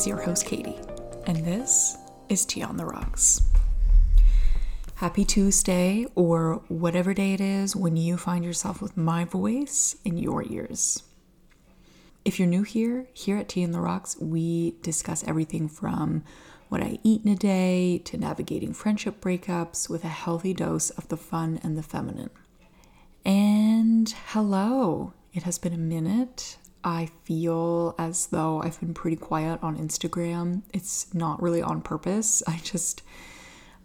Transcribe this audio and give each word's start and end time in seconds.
It's 0.00 0.06
your 0.06 0.22
host, 0.22 0.46
Katie, 0.46 0.78
and 1.26 1.44
this 1.44 1.98
is 2.30 2.46
Tea 2.46 2.62
on 2.62 2.78
the 2.78 2.86
Rocks. 2.86 3.42
Happy 4.94 5.26
Tuesday, 5.26 6.06
or 6.14 6.62
whatever 6.68 7.12
day 7.12 7.34
it 7.34 7.40
is 7.42 7.76
when 7.76 7.98
you 7.98 8.16
find 8.16 8.42
yourself 8.42 8.80
with 8.80 8.96
my 8.96 9.26
voice 9.26 9.96
in 10.02 10.16
your 10.16 10.42
ears. 10.42 11.02
If 12.24 12.38
you're 12.38 12.48
new 12.48 12.62
here, 12.62 13.08
here 13.12 13.36
at 13.36 13.50
Tea 13.50 13.62
on 13.62 13.72
the 13.72 13.80
Rocks, 13.80 14.16
we 14.18 14.76
discuss 14.80 15.22
everything 15.24 15.68
from 15.68 16.24
what 16.70 16.80
I 16.80 16.98
eat 17.04 17.26
in 17.26 17.30
a 17.30 17.36
day 17.36 17.98
to 18.06 18.16
navigating 18.16 18.72
friendship 18.72 19.20
breakups 19.20 19.90
with 19.90 20.02
a 20.02 20.08
healthy 20.08 20.54
dose 20.54 20.88
of 20.88 21.08
the 21.08 21.18
fun 21.18 21.60
and 21.62 21.76
the 21.76 21.82
feminine. 21.82 22.30
And 23.22 24.14
hello, 24.28 25.12
it 25.34 25.42
has 25.42 25.58
been 25.58 25.74
a 25.74 25.76
minute. 25.76 26.56
I 26.82 27.10
feel 27.24 27.94
as 27.98 28.26
though 28.28 28.62
I've 28.62 28.80
been 28.80 28.94
pretty 28.94 29.16
quiet 29.16 29.62
on 29.62 29.76
Instagram. 29.76 30.62
It's 30.72 31.12
not 31.14 31.42
really 31.42 31.62
on 31.62 31.82
purpose. 31.82 32.42
I 32.46 32.60
just, 32.62 33.02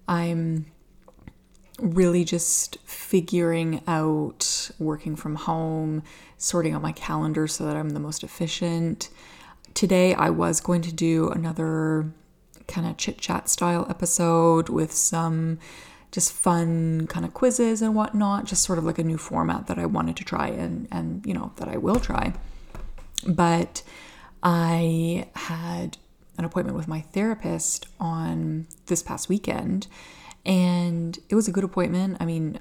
I'm 0.07 0.67
really 1.79 2.23
just 2.23 2.77
figuring 2.85 3.81
out 3.87 4.71
working 4.79 5.15
from 5.15 5.35
home, 5.35 6.03
sorting 6.37 6.73
out 6.73 6.81
my 6.81 6.93
calendar 6.93 7.47
so 7.47 7.65
that 7.65 7.75
I'm 7.75 7.89
the 7.89 7.99
most 7.99 8.23
efficient. 8.23 9.09
Today, 9.73 10.13
I 10.13 10.29
was 10.29 10.61
going 10.61 10.81
to 10.83 10.93
do 10.93 11.29
another 11.29 12.13
kind 12.67 12.87
of 12.87 12.97
chit 12.97 13.17
chat 13.17 13.49
style 13.49 13.85
episode 13.89 14.69
with 14.69 14.91
some 14.91 15.59
just 16.11 16.31
fun 16.31 17.07
kind 17.07 17.25
of 17.25 17.33
quizzes 17.33 17.81
and 17.81 17.93
whatnot, 17.93 18.45
just 18.45 18.63
sort 18.63 18.77
of 18.77 18.85
like 18.85 18.97
a 18.97 19.03
new 19.03 19.17
format 19.17 19.67
that 19.67 19.77
I 19.77 19.85
wanted 19.85 20.15
to 20.15 20.23
try 20.23 20.47
and, 20.47 20.87
and 20.91 21.25
you 21.25 21.33
know, 21.33 21.51
that 21.57 21.67
I 21.67 21.75
will 21.75 21.99
try. 21.99 22.33
But 23.27 23.83
I 24.43 25.27
had 25.35 25.97
an 26.37 26.45
appointment 26.45 26.77
with 26.77 26.87
my 26.87 27.01
therapist 27.01 27.87
on 27.99 28.67
this 28.87 29.01
past 29.01 29.29
weekend, 29.29 29.87
and 30.45 31.17
it 31.29 31.35
was 31.35 31.47
a 31.47 31.51
good 31.51 31.63
appointment. 31.63 32.17
I 32.19 32.25
mean, 32.25 32.59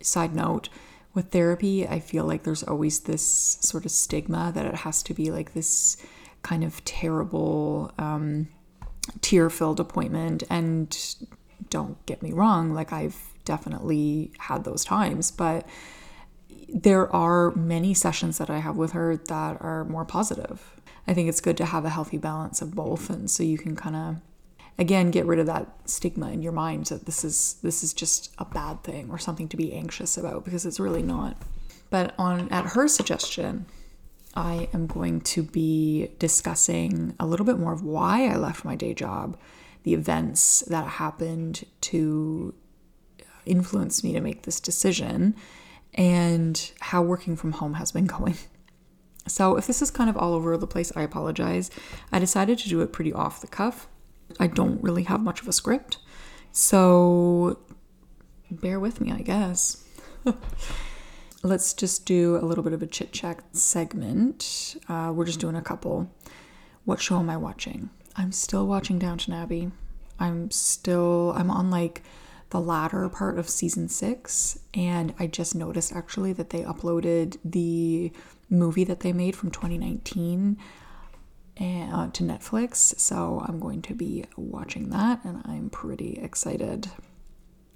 side 0.00 0.34
note, 0.34 0.68
with 1.14 1.30
therapy, 1.30 1.88
I 1.88 1.98
feel 1.98 2.24
like 2.24 2.44
there's 2.44 2.62
always 2.62 3.00
this 3.00 3.58
sort 3.60 3.84
of 3.84 3.90
stigma 3.90 4.52
that 4.54 4.66
it 4.66 4.74
has 4.74 5.02
to 5.04 5.14
be 5.14 5.30
like 5.30 5.54
this 5.54 5.96
kind 6.42 6.62
of 6.62 6.84
terrible, 6.84 7.90
um, 7.98 8.48
tear 9.22 9.48
filled 9.50 9.80
appointment. 9.80 10.42
And 10.50 10.96
don't 11.70 12.04
get 12.06 12.22
me 12.22 12.32
wrong, 12.32 12.74
like 12.74 12.92
I've 12.92 13.18
definitely 13.44 14.30
had 14.38 14.64
those 14.64 14.84
times, 14.84 15.30
but 15.30 15.66
there 16.68 17.14
are 17.14 17.52
many 17.54 17.94
sessions 17.94 18.38
that 18.38 18.50
I 18.50 18.58
have 18.58 18.76
with 18.76 18.92
her 18.92 19.16
that 19.16 19.58
are 19.60 19.84
more 19.84 20.04
positive. 20.04 20.80
I 21.06 21.14
think 21.14 21.28
it's 21.28 21.40
good 21.40 21.56
to 21.58 21.64
have 21.64 21.84
a 21.84 21.90
healthy 21.90 22.18
balance 22.18 22.60
of 22.60 22.74
both 22.74 23.10
and 23.10 23.30
so 23.30 23.42
you 23.42 23.58
can 23.58 23.76
kind 23.76 23.96
of 23.96 24.16
again 24.78 25.10
get 25.10 25.26
rid 25.26 25.38
of 25.38 25.46
that 25.46 25.68
stigma 25.84 26.30
in 26.30 26.42
your 26.42 26.52
mind 26.52 26.86
that 26.86 27.06
this 27.06 27.24
is 27.24 27.56
this 27.62 27.82
is 27.82 27.94
just 27.94 28.34
a 28.38 28.44
bad 28.44 28.82
thing 28.82 29.08
or 29.10 29.18
something 29.18 29.48
to 29.48 29.56
be 29.56 29.72
anxious 29.72 30.16
about 30.16 30.44
because 30.44 30.66
it's 30.66 30.80
really 30.80 31.02
not. 31.02 31.36
But 31.90 32.14
on 32.18 32.48
at 32.50 32.66
her 32.66 32.88
suggestion, 32.88 33.66
I 34.34 34.68
am 34.74 34.86
going 34.86 35.20
to 35.22 35.42
be 35.42 36.10
discussing 36.18 37.14
a 37.18 37.26
little 37.26 37.46
bit 37.46 37.58
more 37.58 37.72
of 37.72 37.82
why 37.82 38.26
I 38.26 38.36
left 38.36 38.64
my 38.64 38.74
day 38.74 38.92
job, 38.92 39.38
the 39.84 39.94
events 39.94 40.60
that 40.66 40.86
happened 40.86 41.64
to 41.82 42.52
influence 43.46 44.02
me 44.02 44.12
to 44.12 44.20
make 44.20 44.42
this 44.42 44.58
decision 44.58 45.36
and 45.94 46.72
how 46.80 47.02
working 47.02 47.36
from 47.36 47.52
home 47.52 47.74
has 47.74 47.92
been 47.92 48.06
going. 48.18 48.36
So, 49.28 49.56
if 49.56 49.66
this 49.66 49.82
is 49.82 49.90
kind 49.90 50.08
of 50.08 50.16
all 50.16 50.34
over 50.34 50.56
the 50.56 50.66
place, 50.66 50.92
I 50.94 51.02
apologize. 51.02 51.70
I 52.12 52.20
decided 52.20 52.58
to 52.58 52.68
do 52.68 52.80
it 52.80 52.92
pretty 52.92 53.12
off 53.12 53.40
the 53.40 53.48
cuff. 53.48 53.88
I 54.38 54.46
don't 54.46 54.82
really 54.82 55.04
have 55.04 55.20
much 55.20 55.40
of 55.42 55.48
a 55.48 55.52
script. 55.52 55.98
So, 56.52 57.58
bear 58.50 58.78
with 58.78 59.00
me, 59.00 59.10
I 59.12 59.22
guess. 59.22 59.84
Let's 61.42 61.74
just 61.74 62.06
do 62.06 62.36
a 62.36 62.44
little 62.46 62.64
bit 62.64 62.72
of 62.72 62.82
a 62.82 62.86
chit 62.86 63.12
chat 63.12 63.42
segment. 63.54 64.76
Uh, 64.88 65.12
we're 65.14 65.26
just 65.26 65.40
doing 65.40 65.56
a 65.56 65.62
couple. 65.62 66.10
What 66.84 67.00
show 67.00 67.18
am 67.18 67.28
I 67.28 67.36
watching? 67.36 67.90
I'm 68.16 68.32
still 68.32 68.66
watching 68.66 68.98
Downton 68.98 69.34
Abbey. 69.34 69.70
I'm 70.18 70.50
still, 70.50 71.32
I'm 71.36 71.50
on 71.50 71.70
like 71.70 72.02
the 72.50 72.60
latter 72.60 73.08
part 73.08 73.38
of 73.38 73.48
season 73.48 73.88
six. 73.88 74.58
And 74.74 75.14
I 75.18 75.26
just 75.26 75.54
noticed 75.54 75.92
actually 75.92 76.32
that 76.34 76.50
they 76.50 76.62
uploaded 76.62 77.38
the 77.44 78.12
movie 78.48 78.84
that 78.84 79.00
they 79.00 79.12
made 79.12 79.34
from 79.34 79.50
2019 79.50 80.56
uh, 81.58 82.08
to 82.08 82.22
Netflix. 82.22 82.76
So 82.98 83.42
I'm 83.46 83.58
going 83.58 83.82
to 83.82 83.94
be 83.94 84.24
watching 84.36 84.90
that 84.90 85.24
and 85.24 85.42
I'm 85.44 85.70
pretty 85.70 86.18
excited. 86.22 86.90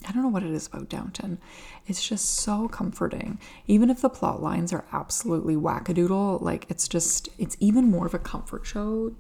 I 0.08 0.12
don't 0.12 0.22
know 0.22 0.28
what 0.28 0.42
it 0.42 0.53
is 0.53 0.66
about 0.66 0.88
Downton. 0.88 1.38
It's 1.87 2.06
just 2.06 2.37
so 2.37 2.69
comforting. 2.69 3.38
Even 3.66 3.91
if 3.91 4.00
the 4.00 4.08
plot 4.08 4.42
lines 4.42 4.72
are 4.72 4.87
absolutely 4.92 5.56
wackadoodle, 5.56 6.41
like 6.41 6.66
it's 6.70 6.88
just, 6.88 7.28
it's 7.38 7.56
even 7.60 7.91
more 7.91 8.06
of 8.06 8.14
a 8.14 8.19
comfort 8.19 8.64
show 8.64 9.14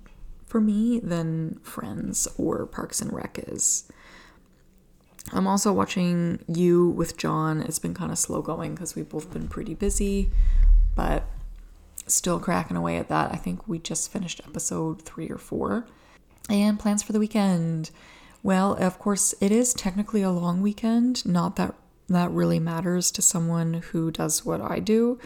for 0.46 0.60
me 0.60 0.98
than 1.00 1.58
Friends 1.62 2.26
or 2.38 2.66
Parks 2.66 3.00
and 3.02 3.12
Rec 3.12 3.38
is. 3.46 3.90
I'm 5.32 5.46
also 5.46 5.72
watching 5.72 6.44
You 6.48 6.88
with 6.88 7.16
John. 7.16 7.60
It's 7.62 7.78
been 7.78 7.94
kind 7.94 8.10
of 8.10 8.18
slow 8.18 8.42
going 8.42 8.74
because 8.74 8.94
we've 8.94 9.08
both 9.08 9.32
been 9.32 9.48
pretty 9.48 9.74
busy, 9.74 10.30
but 10.96 11.24
still 12.06 12.40
cracking 12.40 12.76
away 12.76 12.96
at 12.96 13.08
that. 13.08 13.32
I 13.32 13.36
think 13.36 13.68
we 13.68 13.78
just 13.78 14.12
finished 14.12 14.40
episode 14.46 15.02
three 15.02 15.28
or 15.28 15.38
four. 15.38 15.86
And 16.48 16.78
plans 16.78 17.02
for 17.02 17.12
the 17.12 17.20
weekend. 17.20 17.90
Well, 18.42 18.74
of 18.74 18.98
course, 18.98 19.34
it 19.40 19.52
is 19.52 19.74
technically 19.74 20.22
a 20.22 20.30
long 20.30 20.62
weekend. 20.62 21.24
Not 21.26 21.56
that 21.56 21.74
that 22.08 22.30
really 22.32 22.58
matters 22.58 23.12
to 23.12 23.22
someone 23.22 23.74
who 23.74 24.10
does 24.10 24.44
what 24.44 24.60
I 24.60 24.80
do, 24.80 25.20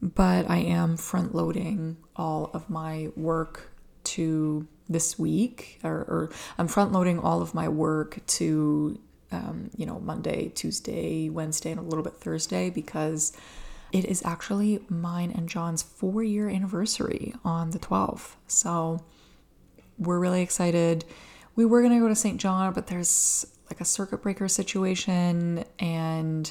but 0.00 0.48
I 0.48 0.58
am 0.58 0.96
front 0.96 1.34
loading 1.34 1.96
all 2.14 2.50
of 2.54 2.70
my 2.70 3.10
work 3.16 3.72
to 4.04 4.68
this 4.88 5.18
week, 5.18 5.80
or, 5.82 5.90
or 5.90 6.30
I'm 6.58 6.68
front 6.68 6.92
loading 6.92 7.18
all 7.18 7.42
of 7.42 7.54
my 7.54 7.68
work 7.68 8.24
to 8.26 9.00
um, 9.32 9.70
you 9.76 9.86
know, 9.86 10.00
Monday, 10.00 10.48
Tuesday, 10.54 11.28
Wednesday, 11.28 11.70
and 11.70 11.80
a 11.80 11.82
little 11.82 12.04
bit 12.04 12.14
Thursday 12.14 12.70
because 12.70 13.32
it 13.92 14.04
is 14.06 14.22
actually 14.24 14.80
mine 14.88 15.32
and 15.34 15.48
John's 15.48 15.82
four 15.82 16.22
year 16.22 16.48
anniversary 16.48 17.34
on 17.44 17.70
the 17.70 17.78
12th. 17.78 18.36
So 18.46 19.04
we're 19.98 20.18
really 20.18 20.42
excited. 20.42 21.04
We 21.54 21.64
were 21.64 21.82
going 21.82 21.92
to 21.92 22.00
go 22.00 22.08
to 22.08 22.16
Saint 22.16 22.40
John, 22.40 22.72
but 22.72 22.86
there's 22.86 23.46
like 23.70 23.80
a 23.80 23.84
circuit 23.84 24.22
breaker 24.22 24.48
situation, 24.48 25.64
and 25.78 26.50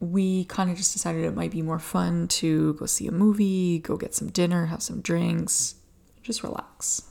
we 0.00 0.44
kind 0.44 0.70
of 0.70 0.76
just 0.76 0.92
decided 0.92 1.24
it 1.24 1.34
might 1.34 1.50
be 1.50 1.62
more 1.62 1.78
fun 1.78 2.28
to 2.28 2.74
go 2.74 2.86
see 2.86 3.06
a 3.06 3.12
movie, 3.12 3.78
go 3.80 3.96
get 3.96 4.14
some 4.14 4.28
dinner, 4.28 4.66
have 4.66 4.82
some 4.82 5.00
drinks, 5.00 5.74
just 6.22 6.42
relax. 6.42 7.07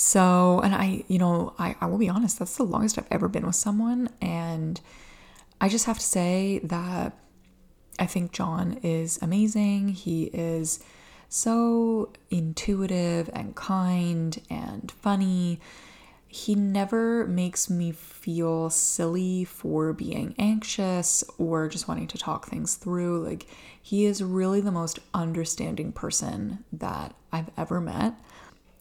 So, 0.00 0.60
and 0.60 0.76
I, 0.76 1.02
you 1.08 1.18
know, 1.18 1.54
I, 1.58 1.74
I 1.80 1.86
will 1.86 1.98
be 1.98 2.08
honest, 2.08 2.38
that's 2.38 2.56
the 2.56 2.62
longest 2.62 2.98
I've 2.98 3.08
ever 3.10 3.26
been 3.26 3.44
with 3.44 3.56
someone. 3.56 4.08
And 4.22 4.80
I 5.60 5.68
just 5.68 5.86
have 5.86 5.98
to 5.98 6.04
say 6.04 6.60
that 6.62 7.18
I 7.98 8.06
think 8.06 8.30
John 8.30 8.78
is 8.84 9.18
amazing. 9.20 9.88
He 9.88 10.26
is 10.26 10.78
so 11.28 12.12
intuitive 12.30 13.28
and 13.32 13.56
kind 13.56 14.40
and 14.48 14.88
funny. 14.88 15.58
He 16.28 16.54
never 16.54 17.26
makes 17.26 17.68
me 17.68 17.90
feel 17.90 18.70
silly 18.70 19.42
for 19.42 19.92
being 19.92 20.36
anxious 20.38 21.24
or 21.38 21.66
just 21.66 21.88
wanting 21.88 22.06
to 22.06 22.18
talk 22.18 22.46
things 22.46 22.76
through. 22.76 23.26
Like, 23.26 23.48
he 23.82 24.04
is 24.04 24.22
really 24.22 24.60
the 24.60 24.70
most 24.70 25.00
understanding 25.12 25.90
person 25.90 26.62
that 26.72 27.16
I've 27.32 27.50
ever 27.56 27.80
met. 27.80 28.14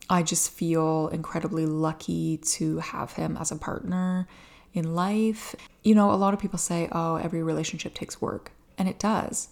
I 0.10 0.24
just 0.24 0.52
feel 0.52 1.10
incredibly 1.10 1.66
lucky 1.66 2.38
to 2.38 2.80
have 2.80 3.14
him 3.14 3.38
as 3.38 3.52
a 3.52 3.58
partner 3.58 4.28
in 4.74 4.96
life. 4.96 5.56
You 5.84 5.96
know, 5.96 6.12
a 6.12 6.16
lot 6.16 6.34
of 6.34 6.40
people 6.40 6.60
say, 6.60 6.88
oh, 6.92 7.16
every 7.16 7.44
relationship 7.44 7.94
takes 7.94 8.22
work, 8.22 8.52
and 8.78 8.88
it 8.88 9.00
does. 9.00 9.50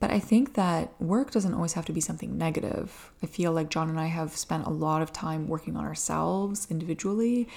But 0.00 0.10
I 0.10 0.20
think 0.20 0.54
that 0.54 1.00
work 1.00 1.32
doesn't 1.32 1.54
always 1.54 1.72
have 1.72 1.84
to 1.86 1.92
be 1.92 2.00
something 2.00 2.38
negative. 2.38 3.12
I 3.22 3.26
feel 3.26 3.52
like 3.52 3.68
John 3.68 3.88
and 3.88 3.98
I 3.98 4.06
have 4.06 4.36
spent 4.36 4.66
a 4.66 4.70
lot 4.70 5.02
of 5.02 5.12
time 5.12 5.48
working 5.48 5.76
on 5.76 5.84
ourselves 5.84 6.68
individually 6.70 7.48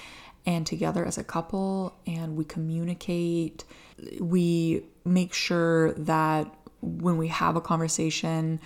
and 0.44 0.66
together 0.66 1.04
as 1.04 1.18
a 1.18 1.24
couple, 1.24 1.94
and 2.04 2.36
we 2.36 2.44
communicate. 2.44 3.64
We 4.20 4.84
make 5.04 5.32
sure 5.32 5.92
that 5.92 6.52
when 6.80 7.16
we 7.16 7.28
have 7.28 7.54
a 7.54 7.60
conversation, 7.60 8.58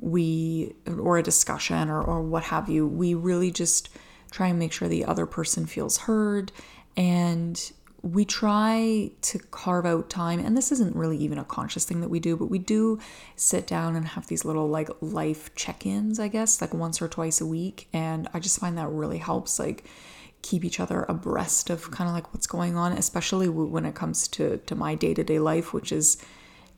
we 0.00 0.74
or 0.98 1.18
a 1.18 1.22
discussion 1.22 1.88
or, 1.88 2.00
or 2.00 2.22
what 2.22 2.44
have 2.44 2.68
you 2.68 2.86
we 2.86 3.14
really 3.14 3.50
just 3.50 3.88
try 4.30 4.46
and 4.46 4.58
make 4.58 4.72
sure 4.72 4.88
the 4.88 5.04
other 5.04 5.26
person 5.26 5.66
feels 5.66 5.98
heard 5.98 6.52
and 6.96 7.72
we 8.02 8.24
try 8.24 9.10
to 9.22 9.38
carve 9.38 9.84
out 9.84 10.08
time, 10.08 10.38
and 10.38 10.56
this 10.56 10.70
isn't 10.70 10.94
really 10.94 11.16
even 11.18 11.38
a 11.38 11.44
conscious 11.44 11.84
thing 11.84 12.00
that 12.00 12.08
we 12.08 12.20
do, 12.20 12.36
but 12.36 12.46
we 12.46 12.58
do 12.58 12.98
sit 13.34 13.66
down 13.66 13.96
and 13.96 14.06
have 14.06 14.28
these 14.28 14.44
little 14.44 14.68
like 14.68 14.88
life 15.00 15.54
check 15.54 15.84
ins, 15.84 16.20
I 16.20 16.28
guess, 16.28 16.60
like 16.60 16.72
once 16.72 17.02
or 17.02 17.08
twice 17.08 17.40
a 17.40 17.46
week. 17.46 17.88
And 17.92 18.28
I 18.32 18.38
just 18.38 18.60
find 18.60 18.78
that 18.78 18.88
really 18.88 19.18
helps, 19.18 19.58
like, 19.58 19.84
keep 20.42 20.64
each 20.64 20.78
other 20.78 21.04
abreast 21.08 21.70
of 21.70 21.90
kind 21.90 22.08
of 22.08 22.14
like 22.14 22.32
what's 22.32 22.46
going 22.46 22.76
on, 22.76 22.92
especially 22.92 23.48
when 23.48 23.84
it 23.84 23.96
comes 23.96 24.28
to, 24.28 24.58
to 24.58 24.74
my 24.76 24.94
day 24.94 25.12
to 25.14 25.24
day 25.24 25.40
life, 25.40 25.72
which 25.72 25.90
is 25.90 26.16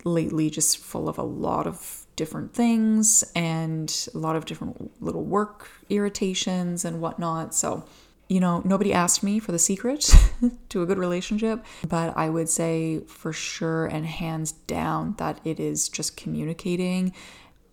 lately 0.05 0.51
just 0.51 0.79
full 0.79 1.09
of 1.09 1.19
a 1.19 1.23
lot 1.23 1.67
of 1.67 2.07
different 2.17 2.53
things 2.53 3.25
and 3.35 4.09
a 4.15 4.19
lot 4.19 4.37
of 4.37 4.45
different 4.45 5.03
little 5.03 5.25
work 5.25 5.71
irritations 5.89 6.85
and 6.85 7.01
whatnot. 7.01 7.55
So, 7.55 7.85
you 8.29 8.41
know, 8.41 8.61
nobody 8.65 8.93
asked 8.93 9.23
me 9.23 9.39
for 9.39 9.53
the 9.53 9.59
secret 9.59 10.15
to 10.69 10.83
a 10.83 10.87
good 10.87 10.99
relationship, 10.99 11.65
but 11.89 12.15
I 12.17 12.29
would 12.29 12.49
say 12.49 13.01
for 13.07 13.33
sure 13.33 13.87
and 13.87 14.05
hands 14.07 14.53
down 14.53 15.15
that 15.17 15.41
it 15.45 15.59
is 15.59 15.89
just 15.89 16.17
communicating, 16.17 17.15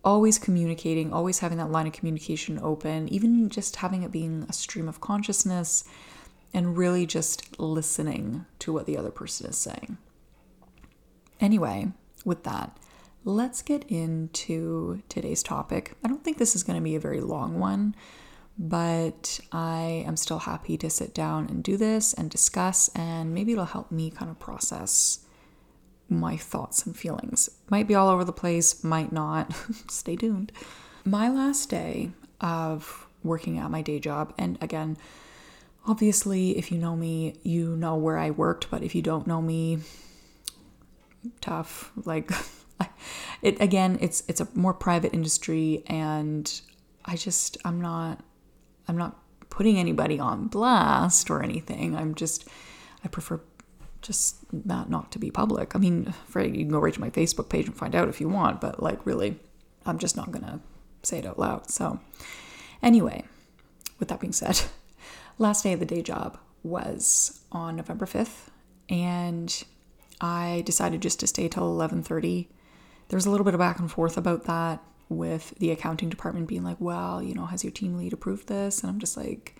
always 0.03 0.39
communicating, 0.39 1.12
always 1.12 1.39
having 1.39 1.57
that 1.57 1.69
line 1.69 1.88
of 1.88 1.94
communication 1.94 2.57
open, 2.63 3.09
even 3.09 3.50
just 3.50 3.75
having 3.75 4.03
it 4.03 4.12
being 4.12 4.45
a 4.47 4.53
stream 4.53 4.88
of 4.88 5.01
consciousness 5.01 5.83
and 6.53 6.77
really 6.77 7.06
just 7.06 7.59
listening 7.59 8.45
to 8.59 8.71
what 8.71 8.85
the 8.85 8.97
other 8.97 9.12
person 9.12 9.47
is 9.47 9.57
saying. 9.57 9.97
Anyway, 11.39 11.91
with 12.27 12.44
that, 12.44 12.77
let's 13.24 13.63
get 13.63 13.83
into 13.85 15.01
today's 15.09 15.41
topic. 15.41 15.97
I 16.03 16.07
don't 16.07 16.24
think 16.24 16.38
this 16.38 16.56
is 16.56 16.63
going 16.63 16.77
to 16.77 16.83
be 16.83 16.95
a 16.95 17.00
very 17.00 17.21
long 17.21 17.59
one 17.59 17.95
but 18.57 19.39
I 19.51 20.03
am 20.07 20.18
still 20.18 20.39
happy 20.39 20.77
to 20.77 20.89
sit 20.89 21.13
down 21.13 21.47
and 21.47 21.63
do 21.63 21.77
this 21.77 22.13
and 22.13 22.29
discuss, 22.29 22.89
and 22.89 23.33
maybe 23.33 23.51
it'll 23.51 23.65
help 23.65 23.91
me 23.91 24.09
kind 24.09 24.31
of 24.31 24.39
process 24.39 25.19
my 26.09 26.38
thoughts 26.38 26.85
and 26.85 26.97
feelings. 26.97 27.50
Might 27.69 27.88
be 27.88 27.94
all 27.94 28.09
over 28.09 28.24
the 28.24 28.33
place, 28.33 28.83
might 28.83 29.12
not. 29.12 29.53
Stay 29.89 30.15
tuned. 30.15 30.51
My 31.06 31.30
last 31.30 31.69
day 31.69 32.12
of 32.41 33.07
working 33.23 33.59
at 33.59 33.69
my 33.69 33.81
day 33.81 34.00
job, 34.00 34.33
and 34.38 34.57
again, 34.62 34.97
obviously, 35.85 36.57
if 36.57 36.71
you 36.71 36.80
know 36.80 36.95
me, 36.95 37.35
you 37.44 37.75
know 37.75 37.95
where 37.95 38.18
I 38.18 38.31
worked, 38.31 38.71
but 38.71 38.81
if 38.81 38.95
you 38.95 39.01
don't 39.03 39.27
know 39.27 39.41
me, 39.41 39.80
tough. 41.42 41.92
Like, 42.06 42.31
it 43.42 43.60
again, 43.62 43.98
it's 44.02 44.24
it's 44.28 44.42
a 44.42 44.48
more 44.54 44.74
private 44.74 45.14
industry, 45.14 45.84
and 45.88 46.62
I 47.06 47.16
just 47.16 47.58
I'm 47.66 47.81
not 47.81 48.24
I'm 48.88 48.98
not 48.98 49.18
putting 49.50 49.78
anybody 49.78 50.19
on 50.19 50.48
blast 50.48 51.30
or 51.30 51.44
anything. 51.44 51.96
I'm 51.96 52.16
just, 52.16 52.48
I 53.04 53.08
prefer 53.08 53.42
just 54.02 54.38
that 54.68 54.90
not 54.90 55.12
to 55.12 55.19
be 55.19 55.31
public. 55.31 55.75
I 55.75 55.80
mean, 55.80 56.14
Fred, 56.28 56.56
you 56.56 56.64
can 56.64 56.69
go 56.69 56.80
right 56.80 56.94
to 56.94 57.02
my 57.02 57.10
Facebook 57.10 57.50
page 57.50 57.66
and 57.66 57.75
find 57.75 57.96
out 57.96 58.08
if 58.08 58.22
you 58.22 58.30
want, 58.30 58.62
but 58.62 58.81
like 58.81 59.06
really, 59.06 59.40
I'm 59.86 59.98
just 59.98 60.16
not 60.16 60.31
gonna 60.31 60.60
say 61.04 61.19
it 61.19 61.25
out 61.25 61.40
loud. 61.40 61.69
So, 61.72 62.00
anyway, 62.84 63.24
with 64.00 64.10
that 64.10 64.19
being 64.19 64.34
said, 64.34 64.62
last 65.38 65.64
day 65.64 65.74
of 65.74 65.80
the 65.80 65.86
day 65.86 66.02
job 66.02 66.38
was 66.64 67.42
on 67.52 67.75
November 67.75 68.06
5th, 68.06 68.50
and 68.90 69.64
I 70.19 70.64
decided 70.66 71.02
just 71.02 71.19
to 71.22 71.28
stay 71.28 71.48
till 71.48 71.64
11:30. 71.64 72.48
There 73.10 73.18
was 73.18 73.25
a 73.25 73.31
little 73.31 73.46
bit 73.46 73.54
of 73.54 73.60
back 73.60 73.80
and 73.80 73.92
forth 73.92 74.18
about 74.18 74.46
that 74.46 74.84
with 75.10 75.52
the 75.60 75.72
accounting 75.72 76.10
department 76.10 76.48
being 76.48 76.64
like, 76.64 76.78
well, 76.80 77.24
you 77.24 77.34
know, 77.34 77.46
has 77.46 77.64
your 77.64 77.72
team 77.72 77.96
lead 77.96 78.14
approved 78.14 78.48
this? 78.48 78.81
And 78.81 78.90
I'm 78.90 79.00
just 79.00 79.16
like, 79.16 79.60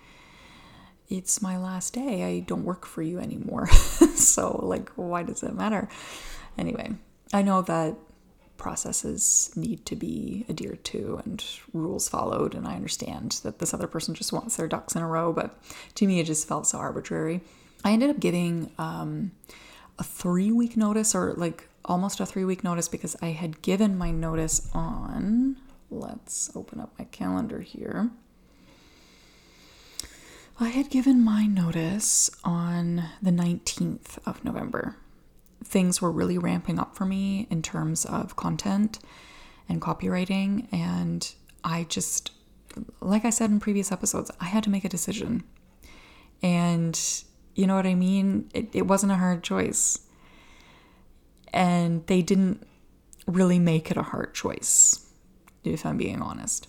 it's 1.08 1.40
my 1.40 1.56
last 1.56 1.94
day. 1.94 2.24
I 2.24 2.40
don't 2.40 2.64
work 2.64 2.84
for 2.84 3.00
you 3.00 3.18
anymore. 3.18 3.66
so, 4.14 4.60
like, 4.62 4.90
why 4.90 5.22
does 5.22 5.42
it 5.42 5.54
matter? 5.54 5.88
Anyway, 6.58 6.92
I 7.32 7.42
know 7.42 7.62
that 7.62 7.96
processes 8.58 9.50
need 9.56 9.86
to 9.86 9.96
be 9.96 10.44
adhered 10.48 10.84
to 10.84 11.20
and 11.24 11.42
rules 11.72 12.08
followed. 12.08 12.54
And 12.54 12.66
I 12.66 12.74
understand 12.74 13.40
that 13.44 13.60
this 13.60 13.72
other 13.72 13.86
person 13.86 14.14
just 14.14 14.32
wants 14.32 14.56
their 14.56 14.68
ducks 14.68 14.94
in 14.94 15.02
a 15.02 15.06
row, 15.06 15.32
but 15.32 15.56
to 15.94 16.06
me, 16.06 16.20
it 16.20 16.26
just 16.26 16.46
felt 16.46 16.66
so 16.66 16.78
arbitrary. 16.78 17.40
I 17.84 17.92
ended 17.92 18.10
up 18.10 18.20
giving 18.20 18.70
um, 18.76 19.30
a 19.98 20.04
three 20.04 20.52
week 20.52 20.76
notice 20.76 21.14
or 21.14 21.32
like 21.34 21.68
almost 21.84 22.20
a 22.20 22.26
three 22.26 22.44
week 22.44 22.62
notice 22.62 22.88
because 22.88 23.16
I 23.22 23.28
had 23.28 23.62
given 23.62 23.96
my 23.96 24.10
notice 24.10 24.68
on, 24.74 25.56
let's 25.90 26.50
open 26.54 26.80
up 26.80 26.92
my 26.98 27.04
calendar 27.06 27.60
here. 27.60 28.10
I 30.60 30.68
had 30.68 30.90
given 30.90 31.22
my 31.22 31.46
notice 31.46 32.30
on 32.42 33.04
the 33.22 33.30
19th 33.30 34.18
of 34.26 34.44
November. 34.44 34.96
Things 35.64 36.02
were 36.02 36.10
really 36.10 36.36
ramping 36.36 36.80
up 36.80 36.96
for 36.96 37.04
me 37.04 37.46
in 37.48 37.62
terms 37.62 38.04
of 38.04 38.34
content 38.34 38.98
and 39.68 39.80
copywriting, 39.80 40.66
and 40.72 41.32
I 41.62 41.84
just, 41.84 42.32
like 43.00 43.24
I 43.24 43.30
said 43.30 43.50
in 43.50 43.60
previous 43.60 43.92
episodes, 43.92 44.32
I 44.40 44.46
had 44.46 44.64
to 44.64 44.70
make 44.70 44.84
a 44.84 44.88
decision. 44.88 45.44
And 46.42 46.98
you 47.58 47.66
know 47.66 47.74
what 47.74 47.86
I 47.86 47.94
mean? 47.94 48.48
It, 48.54 48.68
it 48.72 48.86
wasn't 48.86 49.10
a 49.10 49.16
hard 49.16 49.42
choice 49.42 50.00
and 51.52 52.06
they 52.06 52.22
didn't 52.22 52.64
really 53.26 53.58
make 53.58 53.90
it 53.90 53.96
a 53.96 54.02
hard 54.02 54.32
choice, 54.32 55.06
if 55.64 55.84
I'm 55.84 55.96
being 55.96 56.22
honest. 56.22 56.68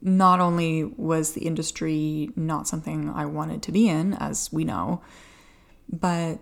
Not 0.00 0.38
only 0.38 0.84
was 0.84 1.32
the 1.32 1.44
industry 1.44 2.30
not 2.36 2.68
something 2.68 3.10
I 3.10 3.26
wanted 3.26 3.62
to 3.64 3.72
be 3.72 3.88
in, 3.88 4.14
as 4.14 4.52
we 4.52 4.62
know, 4.64 5.02
but 5.90 6.38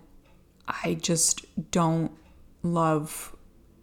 I 0.68 0.98
just 1.00 1.46
don't 1.70 2.12
love 2.62 3.34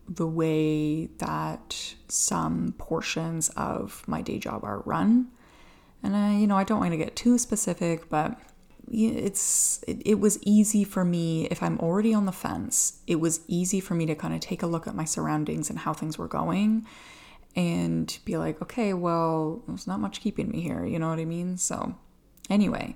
the 0.07 0.27
way 0.27 1.07
that 1.17 1.95
some 2.07 2.75
portions 2.77 3.49
of 3.49 4.03
my 4.07 4.21
day 4.21 4.37
job 4.37 4.63
are 4.63 4.81
run. 4.81 5.29
And 6.03 6.15
I, 6.15 6.37
you 6.37 6.45
know, 6.45 6.57
I 6.57 6.65
don't 6.65 6.81
want 6.81 6.91
to 6.91 6.97
get 6.97 7.15
too 7.15 7.39
specific, 7.39 8.09
but 8.09 8.37
it's 8.91 9.83
it, 9.87 10.01
it 10.05 10.19
was 10.19 10.37
easy 10.43 10.83
for 10.83 11.03
me 11.05 11.45
if 11.45 11.63
i'm 11.63 11.79
already 11.79 12.13
on 12.13 12.25
the 12.25 12.31
fence 12.31 12.99
it 13.07 13.15
was 13.15 13.41
easy 13.47 13.79
for 13.79 13.93
me 13.93 14.05
to 14.05 14.15
kind 14.15 14.33
of 14.33 14.39
take 14.39 14.61
a 14.61 14.67
look 14.67 14.87
at 14.87 14.95
my 14.95 15.05
surroundings 15.05 15.69
and 15.69 15.79
how 15.79 15.93
things 15.93 16.17
were 16.17 16.27
going 16.27 16.85
and 17.55 18.19
be 18.25 18.37
like 18.37 18.61
okay 18.61 18.93
well 18.93 19.61
there's 19.67 19.87
not 19.87 19.99
much 19.99 20.21
keeping 20.21 20.49
me 20.49 20.61
here 20.61 20.85
you 20.85 20.99
know 20.99 21.09
what 21.09 21.19
i 21.19 21.25
mean? 21.25 21.57
So 21.57 21.95
anyway 22.49 22.95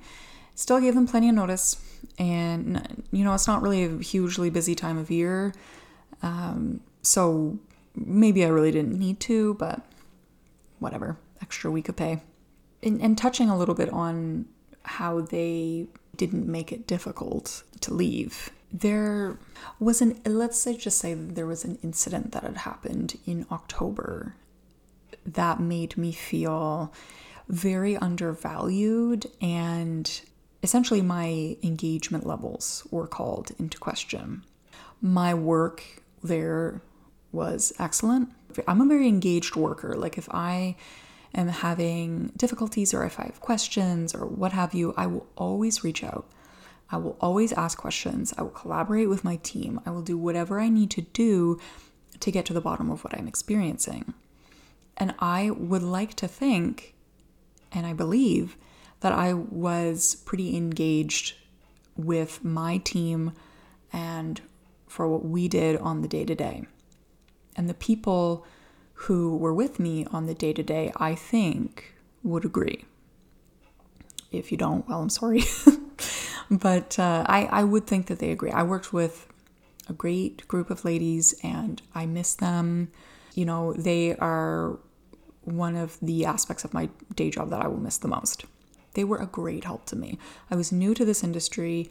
still 0.55 0.79
gave 0.79 0.95
them 0.95 1.07
plenty 1.07 1.29
of 1.29 1.35
notice 1.35 1.77
and 2.17 3.03
you 3.11 3.23
know 3.23 3.33
it's 3.33 3.47
not 3.47 3.61
really 3.61 3.83
a 3.83 3.97
hugely 3.99 4.49
busy 4.49 4.75
time 4.75 4.97
of 4.97 5.09
year 5.09 5.53
um, 6.23 6.81
so 7.01 7.59
maybe 7.95 8.43
i 8.43 8.47
really 8.47 8.71
didn't 8.71 8.97
need 8.97 9.19
to 9.19 9.53
but 9.55 9.81
whatever 10.79 11.17
extra 11.41 11.71
week 11.71 11.89
of 11.89 11.95
pay. 11.95 12.21
And, 12.83 13.01
and 13.01 13.17
touching 13.17 13.49
a 13.49 13.57
little 13.57 13.75
bit 13.75 13.89
on 13.89 14.45
how 14.87 15.21
they 15.21 15.87
didn't 16.15 16.47
make 16.47 16.71
it 16.71 16.87
difficult 16.87 17.63
to 17.81 17.93
leave. 17.93 18.49
There 18.71 19.37
was 19.79 20.01
an, 20.01 20.19
let's 20.25 20.59
say, 20.59 20.75
just 20.75 20.97
say 20.97 21.13
there 21.13 21.45
was 21.45 21.63
an 21.63 21.77
incident 21.83 22.31
that 22.31 22.43
had 22.43 22.57
happened 22.57 23.19
in 23.25 23.45
October 23.51 24.35
that 25.25 25.59
made 25.59 25.97
me 25.97 26.11
feel 26.11 26.93
very 27.47 27.95
undervalued 27.97 29.25
and 29.41 30.21
essentially 30.63 31.01
my 31.01 31.55
engagement 31.63 32.25
levels 32.25 32.85
were 32.91 33.07
called 33.07 33.51
into 33.59 33.77
question. 33.77 34.43
My 35.01 35.33
work 35.33 35.83
there 36.23 36.81
was 37.31 37.71
excellent. 37.79 38.29
I'm 38.67 38.81
a 38.81 38.85
very 38.85 39.07
engaged 39.07 39.55
worker. 39.55 39.95
Like 39.95 40.17
if 40.17 40.27
I 40.31 40.75
am 41.33 41.47
having 41.47 42.31
difficulties 42.35 42.93
or 42.93 43.03
if 43.05 43.19
I 43.19 43.23
have 43.23 43.41
questions 43.41 44.13
or 44.13 44.25
what 44.25 44.53
have 44.53 44.73
you, 44.73 44.93
I 44.97 45.07
will 45.07 45.27
always 45.35 45.83
reach 45.83 46.03
out. 46.03 46.27
I 46.89 46.97
will 46.97 47.17
always 47.19 47.51
ask 47.53 47.77
questions. 47.77 48.33
I 48.37 48.43
will 48.43 48.49
collaborate 48.49 49.09
with 49.09 49.23
my 49.23 49.37
team. 49.37 49.81
I 49.85 49.91
will 49.91 50.01
do 50.01 50.17
whatever 50.17 50.59
I 50.59 50.69
need 50.69 50.89
to 50.91 51.01
do 51.01 51.59
to 52.19 52.31
get 52.31 52.45
to 52.45 52.53
the 52.53 52.61
bottom 52.61 52.89
of 52.89 53.03
what 53.03 53.17
I'm 53.17 53.27
experiencing. 53.27 54.13
And 54.95 55.13
I 55.19 55.51
would 55.51 55.83
like 55.83 56.15
to 56.15 56.27
think, 56.27 56.95
and 57.71 57.85
I 57.85 57.93
believe, 57.93 58.57
that 59.01 59.11
I 59.11 59.33
was 59.33 60.15
pretty 60.25 60.55
engaged 60.55 61.35
with 61.95 62.43
my 62.43 62.77
team 62.77 63.33
and 63.93 64.41
for 64.87 65.07
what 65.07 65.25
we 65.25 65.47
did 65.47 65.77
on 65.77 66.01
the 66.01 66.07
day 66.07 66.25
to 66.25 66.35
day. 66.35 66.65
And 67.55 67.69
the 67.69 67.73
people 67.73 68.45
who 69.01 69.37
were 69.37 69.53
with 69.53 69.79
me 69.79 70.05
on 70.11 70.25
the 70.25 70.33
day 70.33 70.53
to 70.53 70.63
day, 70.63 70.91
I 70.97 71.13
think, 71.13 71.93
would 72.23 72.43
agree. 72.43 72.85
If 74.31 74.51
you 74.51 74.57
don't, 74.57 74.87
well, 74.87 75.01
I'm 75.01 75.09
sorry. 75.09 75.43
but 76.51 76.97
uh, 76.97 77.23
I, 77.27 77.45
I 77.45 77.63
would 77.63 77.85
think 77.85 78.07
that 78.07 78.19
they 78.19 78.31
agree. 78.31 78.51
I 78.51 78.63
worked 78.63 78.91
with 78.91 79.27
a 79.87 79.93
great 79.93 80.47
group 80.47 80.69
of 80.69 80.83
ladies 80.83 81.35
and 81.43 81.81
I 81.93 82.05
miss 82.07 82.33
them. 82.33 82.91
You 83.35 83.45
know, 83.45 83.73
they 83.73 84.15
are 84.15 84.79
one 85.43 85.75
of 85.75 85.97
the 86.01 86.25
aspects 86.25 86.65
of 86.65 86.73
my 86.73 86.89
day 87.15 87.29
job 87.29 87.51
that 87.51 87.61
I 87.61 87.67
will 87.67 87.79
miss 87.79 87.97
the 87.97 88.07
most. 88.07 88.45
They 88.95 89.03
were 89.03 89.17
a 89.17 89.27
great 89.27 89.63
help 89.63 89.85
to 89.85 89.95
me. 89.95 90.17
I 90.49 90.55
was 90.55 90.71
new 90.71 90.95
to 90.95 91.05
this 91.05 91.23
industry 91.23 91.89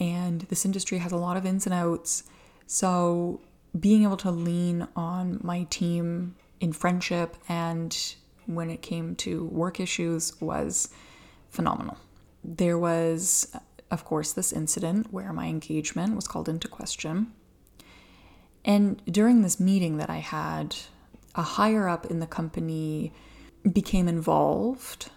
and 0.00 0.42
this 0.42 0.64
industry 0.64 0.98
has 0.98 1.12
a 1.12 1.16
lot 1.16 1.36
of 1.36 1.46
ins 1.46 1.66
and 1.66 1.74
outs. 1.74 2.24
So, 2.66 3.40
being 3.78 4.02
able 4.02 4.16
to 4.18 4.30
lean 4.30 4.88
on 4.96 5.40
my 5.42 5.64
team 5.64 6.34
in 6.60 6.72
friendship 6.72 7.36
and 7.48 8.14
when 8.46 8.70
it 8.70 8.82
came 8.82 9.14
to 9.16 9.44
work 9.46 9.78
issues 9.78 10.40
was 10.40 10.88
phenomenal. 11.50 11.98
There 12.42 12.78
was, 12.78 13.54
of 13.90 14.04
course, 14.04 14.32
this 14.32 14.52
incident 14.52 15.12
where 15.12 15.32
my 15.32 15.46
engagement 15.46 16.16
was 16.16 16.26
called 16.26 16.48
into 16.48 16.68
question. 16.68 17.32
And 18.64 19.02
during 19.06 19.42
this 19.42 19.60
meeting 19.60 19.98
that 19.98 20.10
I 20.10 20.18
had, 20.18 20.76
a 21.34 21.42
higher 21.42 21.88
up 21.88 22.06
in 22.06 22.20
the 22.20 22.26
company 22.26 23.12
became 23.70 24.08
involved 24.08 25.10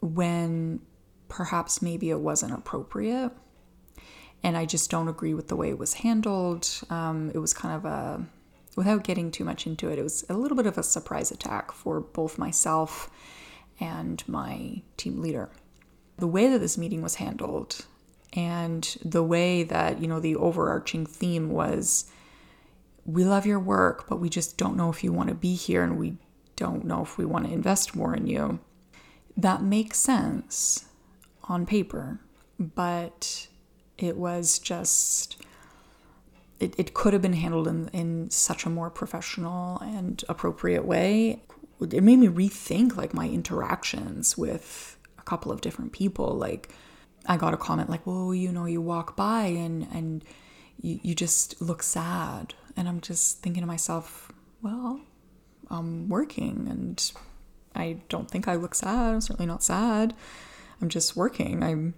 when 0.00 0.80
perhaps 1.28 1.82
maybe 1.82 2.10
it 2.10 2.20
wasn't 2.20 2.52
appropriate. 2.52 3.32
And 4.42 4.56
I 4.56 4.66
just 4.66 4.90
don't 4.90 5.08
agree 5.08 5.34
with 5.34 5.48
the 5.48 5.56
way 5.56 5.70
it 5.70 5.78
was 5.78 5.94
handled. 5.94 6.68
Um, 6.90 7.30
it 7.34 7.38
was 7.38 7.52
kind 7.52 7.74
of 7.74 7.84
a, 7.84 8.24
without 8.78 9.02
getting 9.02 9.32
too 9.32 9.44
much 9.44 9.66
into 9.66 9.90
it, 9.90 9.98
it 9.98 10.04
was 10.04 10.24
a 10.28 10.34
little 10.34 10.56
bit 10.56 10.64
of 10.64 10.78
a 10.78 10.84
surprise 10.84 11.32
attack 11.32 11.72
for 11.72 12.00
both 12.00 12.38
myself 12.38 13.10
and 13.80 14.22
my 14.28 14.80
team 14.96 15.20
leader. 15.20 15.50
The 16.18 16.28
way 16.28 16.48
that 16.48 16.60
this 16.60 16.78
meeting 16.78 17.02
was 17.02 17.16
handled 17.16 17.84
and 18.32 18.96
the 19.04 19.24
way 19.24 19.64
that, 19.64 20.00
you 20.00 20.06
know, 20.06 20.20
the 20.20 20.36
overarching 20.36 21.06
theme 21.06 21.50
was 21.50 22.08
we 23.04 23.24
love 23.24 23.46
your 23.46 23.58
work, 23.58 24.08
but 24.08 24.20
we 24.20 24.28
just 24.28 24.56
don't 24.56 24.76
know 24.76 24.90
if 24.90 25.02
you 25.02 25.12
want 25.12 25.28
to 25.28 25.34
be 25.34 25.56
here 25.56 25.82
and 25.82 25.98
we 25.98 26.16
don't 26.54 26.84
know 26.84 27.02
if 27.02 27.18
we 27.18 27.24
want 27.24 27.46
to 27.46 27.52
invest 27.52 27.96
more 27.96 28.14
in 28.14 28.28
you. 28.28 28.60
That 29.36 29.60
makes 29.60 29.98
sense 29.98 30.84
on 31.44 31.66
paper, 31.66 32.20
but 32.60 33.48
it 33.96 34.16
was 34.16 34.60
just 34.60 35.42
it, 36.60 36.74
it 36.78 36.94
could 36.94 37.12
have 37.12 37.22
been 37.22 37.34
handled 37.34 37.68
in, 37.68 37.88
in 37.88 38.30
such 38.30 38.66
a 38.66 38.70
more 38.70 38.90
professional 38.90 39.78
and 39.78 40.24
appropriate 40.28 40.84
way. 40.84 41.42
It 41.80 42.02
made 42.02 42.18
me 42.18 42.26
rethink 42.26 42.96
like 42.96 43.14
my 43.14 43.28
interactions 43.28 44.36
with 44.36 44.98
a 45.18 45.22
couple 45.22 45.52
of 45.52 45.60
different 45.60 45.92
people. 45.92 46.34
Like 46.34 46.70
I 47.26 47.36
got 47.36 47.54
a 47.54 47.58
comment 47.58 47.90
like, 47.90 48.06
well, 48.06 48.34
you 48.34 48.50
know, 48.50 48.64
you 48.64 48.80
walk 48.80 49.16
by 49.16 49.44
and 49.44 49.86
and 49.92 50.24
you, 50.80 50.98
you 51.02 51.14
just 51.14 51.60
look 51.60 51.82
sad. 51.82 52.54
And 52.76 52.88
I'm 52.88 53.00
just 53.00 53.42
thinking 53.42 53.62
to 53.62 53.66
myself, 53.66 54.32
well, 54.62 55.00
I'm 55.70 56.08
working 56.08 56.66
and 56.70 57.12
I 57.74 57.98
don't 58.08 58.30
think 58.30 58.48
I 58.48 58.56
look 58.56 58.74
sad. 58.74 59.14
I'm 59.14 59.20
certainly 59.20 59.46
not 59.46 59.62
sad. 59.62 60.14
I'm 60.80 60.88
just 60.88 61.16
working. 61.16 61.62
I 61.62 61.92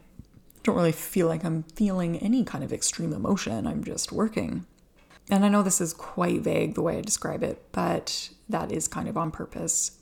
don't 0.62 0.76
really 0.76 0.92
feel 0.92 1.26
like 1.26 1.44
I'm 1.44 1.62
feeling 1.62 2.16
any 2.18 2.44
kind 2.44 2.62
of 2.62 2.72
extreme 2.72 3.12
emotion. 3.12 3.66
I'm 3.66 3.84
just 3.84 4.12
working. 4.12 4.66
And 5.30 5.44
I 5.44 5.48
know 5.48 5.62
this 5.62 5.80
is 5.80 5.92
quite 5.92 6.42
vague 6.42 6.74
the 6.74 6.82
way 6.82 6.98
I 6.98 7.02
describe 7.02 7.42
it, 7.42 7.64
but 7.72 8.30
that 8.48 8.72
is 8.72 8.88
kind 8.88 9.08
of 9.08 9.16
on 9.16 9.30
purpose. 9.30 9.98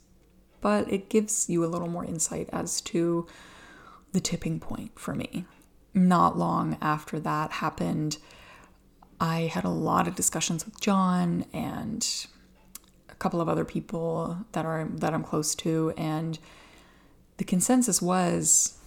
But 0.61 0.91
it 0.91 1.09
gives 1.09 1.49
you 1.49 1.63
a 1.63 1.67
little 1.67 1.87
more 1.87 2.03
insight 2.03 2.49
as 2.51 2.81
to 2.81 3.27
the 4.11 4.19
tipping 4.19 4.59
point 4.59 4.99
for 4.99 5.13
me. 5.13 5.45
Not 5.93 6.37
long 6.37 6.77
after 6.81 7.19
that 7.19 7.53
happened, 7.53 8.17
I 9.21 9.41
had 9.41 9.65
a 9.65 9.69
lot 9.69 10.07
of 10.07 10.15
discussions 10.15 10.65
with 10.65 10.79
John 10.81 11.45
and 11.53 12.07
a 13.09 13.15
couple 13.15 13.41
of 13.41 13.49
other 13.49 13.65
people 13.65 14.45
that 14.53 14.65
are 14.65 14.87
that 14.95 15.13
I'm 15.13 15.23
close 15.23 15.55
to 15.55 15.93
and 15.97 16.39
the 17.37 17.43
consensus 17.43 18.01
was 18.01 18.77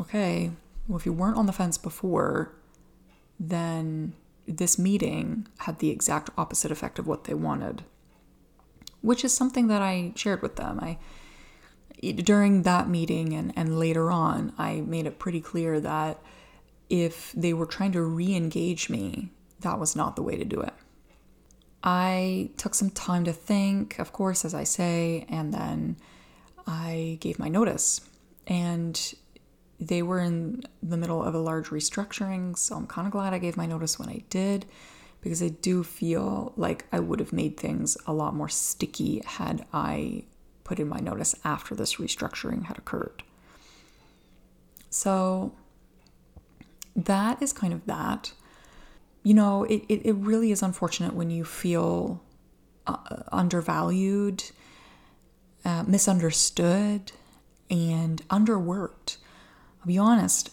okay, 0.00 0.50
well 0.88 0.98
if 0.98 1.06
you 1.06 1.12
weren't 1.12 1.36
on 1.36 1.46
the 1.46 1.52
fence 1.52 1.78
before, 1.78 2.54
then 3.38 4.14
this 4.46 4.78
meeting 4.78 5.46
had 5.58 5.78
the 5.78 5.90
exact 5.90 6.30
opposite 6.36 6.70
effect 6.70 6.98
of 6.98 7.06
what 7.06 7.24
they 7.24 7.34
wanted. 7.34 7.84
Which 9.00 9.24
is 9.24 9.32
something 9.32 9.66
that 9.68 9.82
I 9.82 10.12
shared 10.14 10.42
with 10.42 10.56
them. 10.56 10.78
I 10.80 10.98
during 12.10 12.62
that 12.62 12.88
meeting 12.88 13.32
and, 13.32 13.52
and 13.54 13.78
later 13.78 14.10
on, 14.10 14.52
I 14.58 14.80
made 14.80 15.06
it 15.06 15.20
pretty 15.20 15.40
clear 15.40 15.78
that 15.80 16.20
if 16.90 17.32
they 17.32 17.54
were 17.54 17.66
trying 17.66 17.92
to 17.92 18.02
re 18.02 18.34
engage 18.34 18.90
me, 18.90 19.30
that 19.60 19.78
was 19.78 19.94
not 19.94 20.16
the 20.16 20.22
way 20.22 20.36
to 20.36 20.44
do 20.44 20.60
it. 20.60 20.74
I 21.84 22.50
took 22.56 22.74
some 22.74 22.90
time 22.90 23.24
to 23.24 23.32
think, 23.32 23.98
of 23.98 24.12
course, 24.12 24.44
as 24.44 24.54
I 24.54 24.64
say, 24.64 25.26
and 25.28 25.54
then 25.54 25.96
I 26.66 27.18
gave 27.20 27.38
my 27.38 27.48
notice. 27.48 28.00
And 28.46 29.14
they 29.82 30.02
were 30.02 30.20
in 30.20 30.62
the 30.82 30.96
middle 30.96 31.22
of 31.22 31.34
a 31.34 31.38
large 31.38 31.68
restructuring, 31.68 32.56
so 32.56 32.76
I'm 32.76 32.86
kind 32.86 33.06
of 33.06 33.12
glad 33.12 33.34
I 33.34 33.38
gave 33.38 33.56
my 33.56 33.66
notice 33.66 33.98
when 33.98 34.08
I 34.08 34.22
did 34.30 34.66
because 35.20 35.42
I 35.42 35.48
do 35.48 35.84
feel 35.84 36.52
like 36.56 36.86
I 36.92 36.98
would 36.98 37.20
have 37.20 37.32
made 37.32 37.56
things 37.56 37.96
a 38.06 38.12
lot 38.12 38.34
more 38.34 38.48
sticky 38.48 39.22
had 39.24 39.64
I 39.72 40.24
put 40.64 40.80
in 40.80 40.88
my 40.88 40.98
notice 40.98 41.34
after 41.44 41.74
this 41.74 41.96
restructuring 41.96 42.64
had 42.64 42.78
occurred. 42.78 43.22
So 44.90 45.52
that 46.96 47.40
is 47.42 47.52
kind 47.52 47.72
of 47.72 47.86
that 47.86 48.32
you 49.22 49.34
know, 49.34 49.64
it, 49.64 49.84
it, 49.88 50.06
it 50.06 50.14
really 50.14 50.50
is 50.50 50.62
unfortunate 50.62 51.14
when 51.14 51.30
you 51.30 51.44
feel 51.44 52.22
uh, 52.86 53.22
undervalued, 53.30 54.42
uh, 55.64 55.84
misunderstood, 55.86 57.12
and 57.70 58.26
underworked. 58.28 59.18
I'll 59.82 59.88
be 59.88 59.98
honest, 59.98 60.50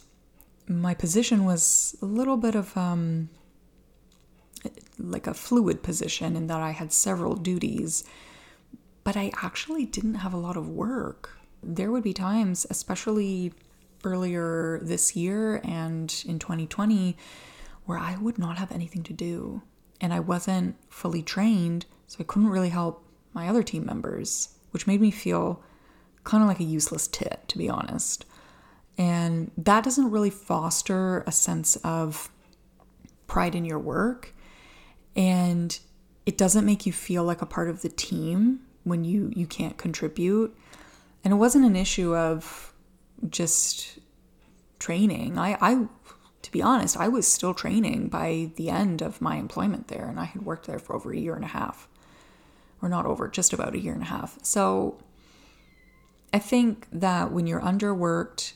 my 0.68 0.96
position 0.96 1.46
was 1.46 1.96
a 2.02 2.06
little 2.06 2.36
bit 2.36 2.56
of 2.56 2.76
um, 2.76 3.30
like 4.98 5.28
a 5.28 5.36
fluid 5.36 5.84
position 5.84 6.36
in 6.36 6.48
that 6.48 6.62
I 6.62 6.72
had 6.72 6.92
several 6.92 7.36
duties, 7.36 8.04
but 9.04 9.16
I 9.16 9.32
actually 9.44 9.86
didn't 9.86 10.16
have 10.16 10.34
a 10.34 10.38
lot 10.38 10.58
of 10.58 10.68
work. 10.68 11.38
There 11.62 11.92
would 11.92 12.02
be 12.02 12.14
times, 12.14 12.66
especially 12.72 13.54
earlier 14.04 14.80
this 14.82 15.16
year 15.16 15.62
and 15.64 16.24
in 16.26 16.40
2020, 16.40 17.16
where 17.86 18.00
I 18.00 18.18
would 18.18 18.40
not 18.40 18.58
have 18.58 18.72
anything 18.72 19.04
to 19.04 19.14
do. 19.14 19.62
And 20.02 20.12
I 20.12 20.22
wasn't 20.22 20.76
fully 20.90 21.22
trained, 21.22 21.86
so 22.08 22.18
I 22.20 22.24
couldn't 22.24 22.50
really 22.50 22.70
help 22.70 23.06
my 23.34 23.48
other 23.48 23.62
team 23.62 23.86
members, 23.86 24.56
which 24.72 24.88
made 24.88 25.02
me 25.02 25.12
feel 25.12 25.62
kind 26.24 26.42
of 26.42 26.50
like 26.50 26.60
a 26.60 26.64
useless 26.64 27.08
tit, 27.08 27.44
to 27.50 27.60
be 27.60 27.70
honest. 27.70 28.26
And 29.00 29.50
that 29.58 29.84
doesn't 29.86 30.12
really 30.12 30.29
foster 30.29 31.24
a 31.25 31.32
sense 31.32 31.77
of 31.77 32.29
pride 33.27 33.56
in 33.56 33.63
your 33.63 33.79
work. 33.79 34.36
And 35.15 35.79
it 36.25 36.38
doesn't 36.38 36.65
make 36.65 36.86
you 36.86 36.91
feel 36.91 37.24
like 37.24 37.41
a 37.41 37.46
part 37.46 37.70
of 37.70 37.82
the 37.82 37.89
team 37.89 38.60
when 38.84 39.06
you, 39.06 39.32
you 39.34 39.48
can't 39.48 39.77
contribute. 39.77 40.53
And 41.24 41.34
it 41.34 41.38
wasn't 41.38 41.65
an 41.65 41.77
issue 41.77 42.13
of 42.13 42.74
just 43.29 44.00
training. 44.79 45.38
I, 45.38 45.58
I 45.62 45.88
to 46.41 46.51
be 46.51 46.62
honest, 46.62 46.98
I 46.98 47.08
was 47.08 47.32
still 47.32 47.53
training 47.53 48.10
by 48.10 48.51
the 48.56 48.70
end 48.70 49.01
of 49.01 49.22
my 49.22 49.36
employment 49.36 49.88
there, 49.88 50.08
and 50.08 50.20
I 50.20 50.25
had 50.25 50.44
worked 50.44 50.68
there 50.68 50.79
for 50.79 50.96
over 50.96 51.12
a 51.12 51.18
year 51.18 51.36
and 51.36 51.44
a 51.44 51.50
half. 51.50 51.88
Or 52.82 52.88
not 52.88 53.06
over, 53.06 53.27
just 53.27 53.51
about 53.51 53.75
a 53.75 53.79
year 53.79 53.94
and 53.94 54.03
a 54.03 54.06
half. 54.06 54.39
So 54.41 55.00
I 56.34 56.39
think 56.39 56.88
that 56.94 57.32
when 57.32 57.46
you're 57.46 57.60
underworked, 57.60 58.53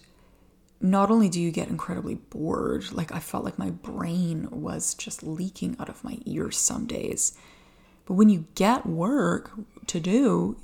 not 0.84 1.10
only 1.10 1.30
do 1.30 1.40
you 1.40 1.50
get 1.50 1.70
incredibly 1.70 2.16
bored, 2.16 2.92
like 2.92 3.14
I 3.14 3.20
felt 3.20 3.46
like 3.46 3.58
my 3.58 3.70
brain 3.70 4.50
was 4.52 4.94
just 4.94 5.24
leaking 5.24 5.78
out 5.80 5.88
of 5.88 6.04
my 6.04 6.20
ears 6.26 6.58
some 6.58 6.86
days. 6.86 7.38
But 8.06 8.16
when 8.16 8.30
you 8.30 8.48
get 8.56 8.86
work 8.86 9.52
to 9.88 10.02
do, 10.02 10.58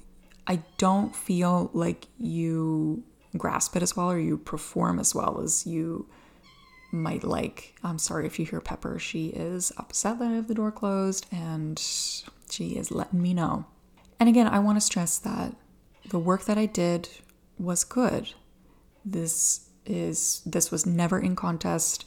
I 0.45 0.61
don't 0.77 1.15
feel 1.15 1.71
like 1.73 2.07
you 2.17 3.05
grasp 3.37 3.77
it 3.77 3.81
as 3.81 3.95
well 3.95 4.11
or 4.11 4.19
you 4.19 4.37
perform 4.37 4.99
as 4.99 5.15
well 5.15 5.39
as 5.41 5.65
you 5.65 6.05
might 6.91 7.23
like. 7.23 7.75
I'm 7.81 7.97
sorry 7.97 8.25
if 8.25 8.39
you 8.39 8.45
hear 8.45 8.59
Pepper. 8.59 8.99
She 8.99 9.27
is 9.27 9.71
upset 9.77 10.19
that 10.19 10.27
I 10.27 10.35
have 10.35 10.49
the 10.49 10.53
door 10.53 10.73
closed 10.73 11.27
and 11.31 11.79
she 11.79 12.75
is 12.75 12.91
letting 12.91 13.21
me 13.21 13.33
know. 13.33 13.67
And 14.19 14.27
again, 14.27 14.47
I 14.47 14.59
want 14.59 14.75
to 14.75 14.81
stress 14.81 15.17
that 15.19 15.55
the 16.09 16.19
work 16.19 16.43
that 16.43 16.57
I 16.57 16.65
did 16.65 17.07
was 17.57 17.85
good. 17.85 18.33
This 19.05 19.68
is 19.89 20.41
this 20.45 20.71
was 20.71 20.85
never 20.85 21.19
in 21.19 21.35
contest. 21.35 22.05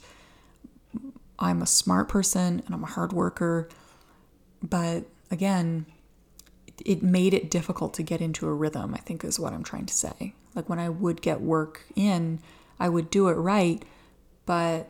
I'm 1.39 1.61
a 1.61 1.67
smart 1.67 2.09
person 2.09 2.61
and 2.65 2.73
I'm 2.73 2.83
a 2.83 2.87
hard 2.87 3.13
worker, 3.13 3.69
but 4.61 5.05
again, 5.29 5.85
it 6.85 7.03
made 7.03 7.33
it 7.33 7.51
difficult 7.51 7.93
to 7.95 8.03
get 8.03 8.21
into 8.21 8.47
a 8.47 8.53
rhythm, 8.53 8.93
I 8.93 8.99
think 8.99 9.23
is 9.23 9.39
what 9.39 9.53
I'm 9.53 9.63
trying 9.63 9.85
to 9.85 9.93
say. 9.93 10.33
Like 10.55 10.69
when 10.69 10.79
I 10.79 10.89
would 10.89 11.21
get 11.21 11.41
work 11.41 11.85
in, 11.95 12.39
I 12.79 12.89
would 12.89 13.09
do 13.09 13.27
it 13.27 13.33
right, 13.33 13.83
but 14.45 14.89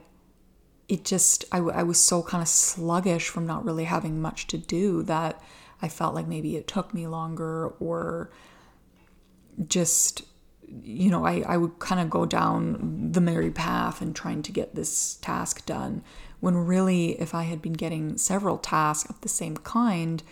it 0.87 1.05
just 1.05 1.45
I, 1.51 1.57
I 1.57 1.83
was 1.83 1.99
so 1.99 2.21
kind 2.23 2.41
of 2.41 2.47
sluggish 2.47 3.29
from 3.29 3.45
not 3.45 3.65
really 3.65 3.85
having 3.85 4.21
much 4.21 4.47
to 4.47 4.57
do 4.57 5.01
that 5.03 5.41
i 5.81 5.87
felt 5.87 6.13
like 6.13 6.27
maybe 6.27 6.55
it 6.55 6.67
took 6.67 6.93
me 6.93 7.07
longer 7.07 7.67
or 7.79 8.29
just 9.67 10.23
you 10.67 11.09
know, 11.09 11.25
I, 11.25 11.43
I 11.45 11.57
would 11.57 11.79
kind 11.79 12.01
of 12.01 12.09
go 12.09 12.25
down 12.25 13.11
the 13.11 13.21
merry 13.21 13.51
path 13.51 14.01
and 14.01 14.15
trying 14.15 14.41
to 14.43 14.51
get 14.51 14.75
this 14.75 15.15
task 15.15 15.65
done. 15.65 16.03
When 16.39 16.55
really, 16.57 17.19
if 17.21 17.33
I 17.33 17.43
had 17.43 17.61
been 17.61 17.73
getting 17.73 18.17
several 18.17 18.57
tasks 18.57 19.09
of 19.09 19.21
the 19.21 19.29
same 19.29 19.57
kind, 19.57 20.23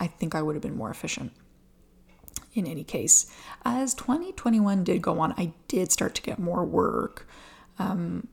I 0.00 0.06
think 0.06 0.34
I 0.34 0.42
would 0.42 0.54
have 0.56 0.62
been 0.62 0.76
more 0.76 0.90
efficient. 0.90 1.32
In 2.54 2.66
any 2.66 2.84
case, 2.84 3.30
as 3.64 3.94
2021 3.94 4.84
did 4.84 5.02
go 5.02 5.18
on, 5.20 5.34
I 5.36 5.52
did 5.68 5.90
start 5.90 6.14
to 6.16 6.22
get 6.22 6.38
more 6.38 6.64
work. 6.64 7.28
Um, 7.78 8.28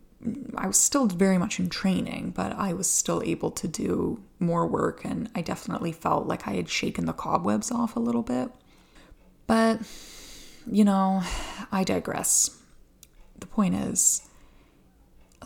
I 0.56 0.68
was 0.68 0.78
still 0.78 1.08
very 1.08 1.38
much 1.38 1.60
in 1.60 1.70
training, 1.70 2.32
but 2.36 2.54
I 2.54 2.74
was 2.74 2.90
still 2.90 3.24
able 3.26 3.52
to 3.52 3.68
do 3.68 4.22
more 4.40 4.68
work, 4.68 5.04
and 5.04 5.30
I 5.34 5.42
definitely 5.42 5.92
felt 5.92 6.28
like 6.28 6.48
I 6.48 6.54
had 6.54 6.70
shaken 6.70 7.06
the 7.06 7.14
cobwebs 7.14 7.72
off 7.72 7.96
a 7.96 8.00
little 8.00 8.22
bit. 8.22 8.50
But, 9.48 9.82
you 10.70 10.84
know, 10.84 11.24
I 11.72 11.84
digress. 11.84 12.58
The 13.39 13.48
point 13.48 13.75
is, 13.75 14.27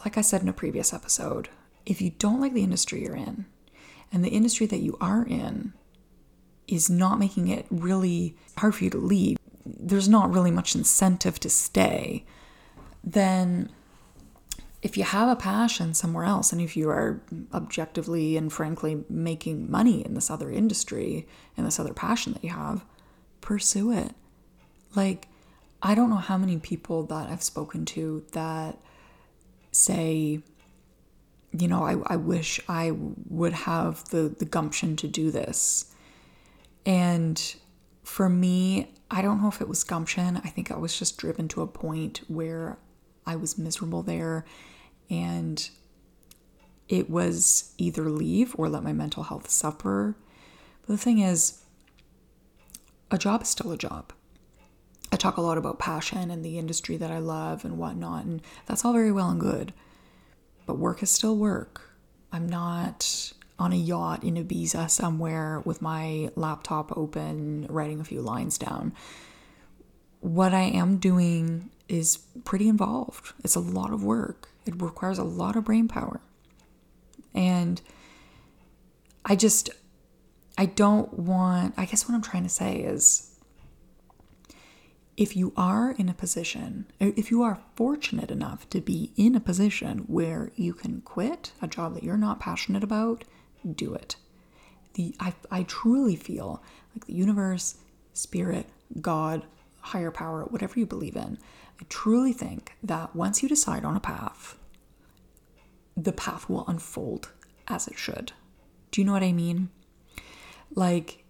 like 0.04 0.18
I 0.18 0.22
said 0.22 0.42
in 0.42 0.50
a 0.50 0.54
previous 0.54 0.94
episode, 0.94 1.50
if 1.86 2.02
you 2.02 2.12
don't 2.12 2.42
like 2.42 2.54
the 2.54 2.64
industry 2.64 3.04
you're 3.04 3.16
in, 3.16 3.46
and 4.12 4.24
the 4.24 4.30
industry 4.30 4.66
that 4.68 4.80
you 4.80 4.98
are 5.02 5.26
in 5.26 5.74
is 6.68 6.90
not 6.90 7.20
making 7.20 7.48
it 7.48 7.66
really 7.70 8.36
hard 8.58 8.76
for 8.76 8.84
you 8.84 8.90
to 8.90 8.98
leave, 8.98 9.38
there's 9.66 10.10
not 10.10 10.32
really 10.32 10.52
much 10.52 10.76
incentive 10.76 11.40
to 11.40 11.50
stay, 11.50 12.26
then 13.04 13.70
if 14.82 14.98
you 14.98 15.04
have 15.04 15.30
a 15.30 15.36
passion 15.36 15.94
somewhere 15.94 16.26
else 16.26 16.52
and 16.52 16.62
if 16.62 16.78
you 16.78 16.90
are 16.90 17.22
objectively 17.54 18.38
and 18.38 18.54
frankly 18.54 19.04
making 19.10 19.70
money 19.70 20.06
in 20.06 20.14
this 20.14 20.30
other 20.30 20.52
industry 20.52 21.28
and 21.58 21.66
this 21.66 21.80
other 21.80 21.94
passion 21.94 22.34
that 22.34 22.44
you 22.44 22.52
have, 22.52 22.86
pursue 23.42 23.92
it. 23.92 24.14
Like, 24.96 25.28
I 25.82 25.96
don't 25.96 26.10
know 26.10 26.16
how 26.16 26.38
many 26.38 26.58
people 26.58 27.04
that 27.04 27.30
I've 27.30 27.44
spoken 27.44 27.86
to 27.86 28.26
that 28.32 28.78
say, 29.72 30.42
you 31.52 31.68
know, 31.68 31.84
I, 31.84 31.98
I 32.08 32.16
wish 32.16 32.60
I 32.68 32.92
would 33.30 33.54
have 33.54 34.06
the, 34.10 34.34
the 34.38 34.46
gumption 34.46 34.96
to 34.98 35.08
do 35.08 35.32
this. 35.32 35.94
And 36.86 37.56
for 38.04 38.30
me, 38.30 38.94
I 39.10 39.22
don't 39.22 39.42
know 39.42 39.48
if 39.48 39.62
it 39.62 39.68
was 39.68 39.84
gumption. 39.84 40.38
I 40.38 40.50
think 40.50 40.72
I 40.72 40.78
was 40.78 40.98
just 40.98 41.18
driven 41.18 41.48
to 41.50 41.62
a 41.62 41.68
point 41.68 42.22
where 42.28 42.78
I 43.26 43.36
was 43.36 43.58
miserable 43.58 44.04
there 44.04 44.46
and 45.10 45.70
it 46.88 47.10
was 47.10 47.74
either 47.78 48.10
leave 48.10 48.56
or 48.58 48.70
let 48.70 48.84
my 48.84 48.94
mental 48.94 49.24
health 49.24 49.50
suffer. 49.50 50.16
But 50.82 50.88
the 50.94 50.98
thing 50.98 51.20
is, 51.20 51.64
a 53.12 53.18
job 53.18 53.42
is 53.44 53.50
still 53.50 53.72
a 53.72 53.78
job. 53.78 54.14
I 55.12 55.18
talk 55.18 55.38
a 55.38 55.42
lot 55.42 55.58
about 55.58 55.80
passion 55.80 56.32
and 56.32 56.44
the 56.44 56.58
industry 56.58 56.98
that 56.98 57.12
I 57.12 57.20
love 57.20 57.64
and 57.64 57.78
whatnot, 57.78 58.26
and 58.26 58.42
that's 58.66 58.84
all 58.84 58.94
very 58.94 59.12
well 59.12 59.30
and 59.30 59.40
good. 59.40 59.74
But 60.66 60.78
work 60.78 61.04
is 61.04 61.12
still 61.12 61.38
work. 61.38 61.82
I'm 62.32 62.50
not 62.50 63.34
on 63.58 63.72
a 63.72 63.78
yacht 63.78 64.24
in 64.24 64.36
Ibiza 64.36 64.90
somewhere 64.90 65.62
with 65.64 65.82
my 65.82 66.30
laptop 66.36 66.98
open, 66.98 67.66
writing 67.70 68.00
a 68.00 68.04
few 68.04 68.22
lines 68.22 68.58
down. 68.58 68.94
What 70.20 70.54
I 70.54 70.64
am 70.64 70.98
doing 70.98 71.70
is 71.88 72.18
pretty 72.44 72.68
involved. 72.68 73.34
It's 73.44 73.56
a 73.56 73.60
lot 73.60 73.94
of 73.94 74.04
work. 74.04 74.50
It 74.66 74.82
requires 74.82 75.20
a 75.20 75.24
lot 75.24 75.56
of 75.56 75.66
brain 75.66 75.88
power. 75.88 76.20
And 77.34 77.82
I 79.24 79.36
just, 79.36 79.70
I 80.58 80.66
don't 80.66 81.14
want, 81.14 81.76
I 81.78 81.86
guess 81.86 82.08
what 82.08 82.16
I'm 82.16 82.22
trying 82.22 82.44
to 82.44 82.50
say 82.50 82.78
is 82.78 83.35
if 85.18 85.36
you 85.36 85.54
are 85.56 85.92
in 85.92 86.10
a 86.10 86.14
position, 86.14 86.86
if 87.00 87.32
you 87.32 87.42
are 87.42 87.62
fortunate 87.76 88.32
enough 88.32 88.70
to 88.70 88.82
be 88.82 89.12
in 89.16 89.36
a 89.36 89.40
position 89.40 90.00
where 90.08 90.52
you 90.56 90.74
can 90.74 91.02
quit 91.02 91.52
a 91.62 91.68
job 91.68 91.94
that 91.94 92.04
you're 92.04 92.18
not 92.18 92.40
passionate 92.40 92.84
about, 92.84 93.24
do 93.76 93.94
it. 93.94 94.18
The, 94.96 95.16
I, 95.20 95.34
I 95.50 95.64
truly 95.64 96.16
feel 96.16 96.62
like 96.94 97.06
the 97.06 97.14
universe, 97.14 97.78
spirit, 98.14 98.68
God, 99.00 99.46
higher 99.82 100.12
power, 100.12 100.44
whatever 100.44 100.80
you 100.80 100.86
believe 100.86 101.16
in, 101.16 101.38
I 101.80 101.86
truly 101.90 102.34
think 102.34 102.74
that 102.84 103.16
once 103.16 103.42
you 103.42 103.50
decide 103.50 103.86
on 103.86 103.96
a 103.96 104.02
path, 104.02 104.58
the 105.96 106.14
path 106.14 106.50
will 106.50 106.66
unfold 106.68 107.32
as 107.68 107.88
it 107.88 107.98
should. 107.98 108.34
Do 108.92 109.02
you 109.02 109.06
know 109.06 109.14
what 109.14 109.24
I 109.24 109.32
mean? 109.32 109.70
Like, 110.74 111.24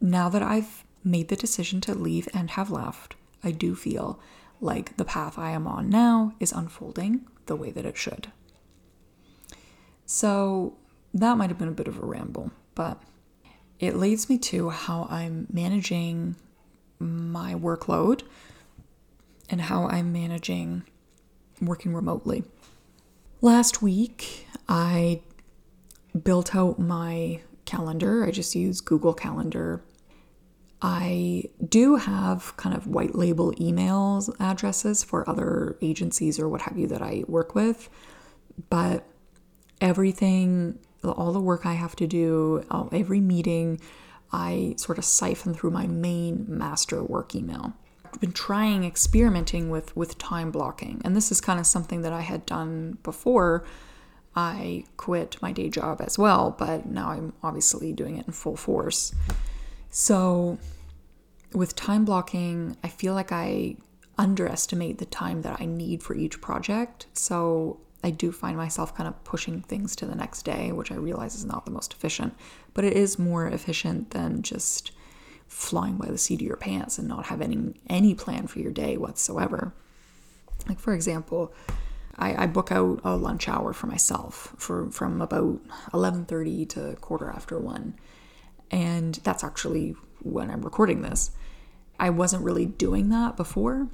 now 0.00 0.28
that 0.28 0.42
I've 0.42 0.84
made 1.02 1.28
the 1.28 1.36
decision 1.36 1.80
to 1.82 1.94
leave 1.94 2.28
and 2.34 2.50
have 2.50 2.70
left, 2.70 3.14
I 3.42 3.50
do 3.50 3.74
feel 3.74 4.20
like 4.60 4.96
the 4.96 5.04
path 5.04 5.38
I 5.38 5.50
am 5.50 5.66
on 5.66 5.88
now 5.88 6.34
is 6.38 6.52
unfolding 6.52 7.26
the 7.46 7.56
way 7.56 7.70
that 7.70 7.86
it 7.86 7.96
should. 7.96 8.30
So, 10.04 10.76
that 11.14 11.36
might 11.36 11.50
have 11.50 11.58
been 11.58 11.68
a 11.68 11.72
bit 11.72 11.88
of 11.88 12.02
a 12.02 12.06
ramble, 12.06 12.50
but 12.74 13.02
it 13.78 13.96
leads 13.96 14.28
me 14.28 14.38
to 14.38 14.70
how 14.70 15.06
I'm 15.10 15.46
managing 15.52 16.36
my 16.98 17.54
workload 17.54 18.22
and 19.48 19.62
how 19.62 19.86
I'm 19.86 20.12
managing 20.12 20.82
working 21.60 21.94
remotely. 21.94 22.44
Last 23.40 23.82
week, 23.82 24.46
I 24.68 25.22
built 26.22 26.54
out 26.54 26.78
my 26.78 27.40
calendar. 27.64 28.24
I 28.24 28.30
just 28.30 28.54
use 28.54 28.80
Google 28.80 29.14
Calendar. 29.14 29.82
I 30.82 31.44
do 31.66 31.96
have 31.96 32.56
kind 32.56 32.74
of 32.74 32.86
white 32.86 33.14
label 33.14 33.52
emails 33.52 34.34
addresses 34.40 35.04
for 35.04 35.28
other 35.28 35.76
agencies 35.82 36.38
or 36.38 36.48
what 36.48 36.62
have 36.62 36.78
you 36.78 36.86
that 36.86 37.02
I 37.02 37.24
work 37.26 37.54
with, 37.54 37.90
but 38.70 39.04
everything, 39.80 40.78
all 41.04 41.32
the 41.32 41.40
work 41.40 41.66
I 41.66 41.74
have 41.74 41.96
to 41.96 42.06
do, 42.06 42.64
every 42.92 43.20
meeting, 43.20 43.80
I 44.32 44.74
sort 44.78 44.96
of 44.96 45.04
siphon 45.04 45.54
through 45.54 45.70
my 45.70 45.86
main 45.86 46.46
master 46.48 47.02
work 47.02 47.34
email. 47.34 47.74
I've 48.04 48.20
been 48.20 48.32
trying 48.32 48.84
experimenting 48.84 49.70
with 49.70 49.94
with 49.96 50.18
time 50.18 50.50
blocking 50.50 51.00
and 51.04 51.14
this 51.14 51.30
is 51.30 51.40
kind 51.40 51.60
of 51.60 51.66
something 51.66 52.02
that 52.02 52.12
I 52.12 52.22
had 52.22 52.46
done 52.46 52.98
before. 53.02 53.64
I 54.34 54.84
quit 54.96 55.36
my 55.42 55.52
day 55.52 55.68
job 55.68 56.00
as 56.00 56.18
well 56.18 56.54
but 56.58 56.86
now 56.86 57.10
I'm 57.10 57.32
obviously 57.42 57.92
doing 57.92 58.16
it 58.16 58.26
in 58.26 58.32
full 58.32 58.56
force 58.56 59.12
so 59.90 60.58
with 61.52 61.74
time 61.76 62.04
blocking 62.04 62.76
I 62.82 62.88
feel 62.88 63.14
like 63.14 63.32
I 63.32 63.76
underestimate 64.18 64.98
the 64.98 65.06
time 65.06 65.42
that 65.42 65.60
I 65.60 65.66
need 65.66 66.02
for 66.02 66.14
each 66.14 66.40
project 66.40 67.06
so 67.12 67.80
I 68.02 68.10
do 68.10 68.32
find 68.32 68.56
myself 68.56 68.94
kind 68.94 69.08
of 69.08 69.22
pushing 69.24 69.60
things 69.62 69.94
to 69.96 70.06
the 70.06 70.14
next 70.14 70.42
day 70.42 70.72
which 70.72 70.92
I 70.92 70.96
realize 70.96 71.34
is 71.34 71.44
not 71.44 71.64
the 71.64 71.70
most 71.70 71.92
efficient 71.92 72.34
but 72.74 72.84
it 72.84 72.94
is 72.94 73.18
more 73.18 73.46
efficient 73.46 74.10
than 74.10 74.42
just 74.42 74.92
flying 75.50 75.96
by 75.96 76.06
the 76.06 76.16
seat 76.16 76.40
of 76.40 76.46
your 76.46 76.56
pants 76.56 76.96
and 76.96 77.08
not 77.08 77.26
having 77.26 77.76
any 77.88 78.14
plan 78.14 78.46
for 78.46 78.60
your 78.60 78.70
day 78.70 78.96
whatsoever. 78.96 79.74
Like 80.68 80.78
for 80.78 80.94
example, 80.94 81.52
I, 82.16 82.44
I 82.44 82.46
book 82.46 82.70
out 82.70 83.00
a 83.02 83.16
lunch 83.16 83.48
hour 83.48 83.72
for 83.72 83.88
myself 83.88 84.54
for 84.56 84.90
from 84.90 85.20
about 85.20 85.60
eleven 85.92 86.24
thirty 86.24 86.64
to 86.66 86.96
quarter 87.00 87.28
after 87.30 87.58
one, 87.58 87.94
and 88.70 89.16
that's 89.24 89.44
actually 89.44 89.94
when 90.22 90.50
I'm 90.50 90.62
recording 90.62 91.02
this. 91.02 91.30
I 91.98 92.10
wasn't 92.10 92.44
really 92.44 92.66
doing 92.66 93.10
that 93.10 93.36
before, 93.36 93.88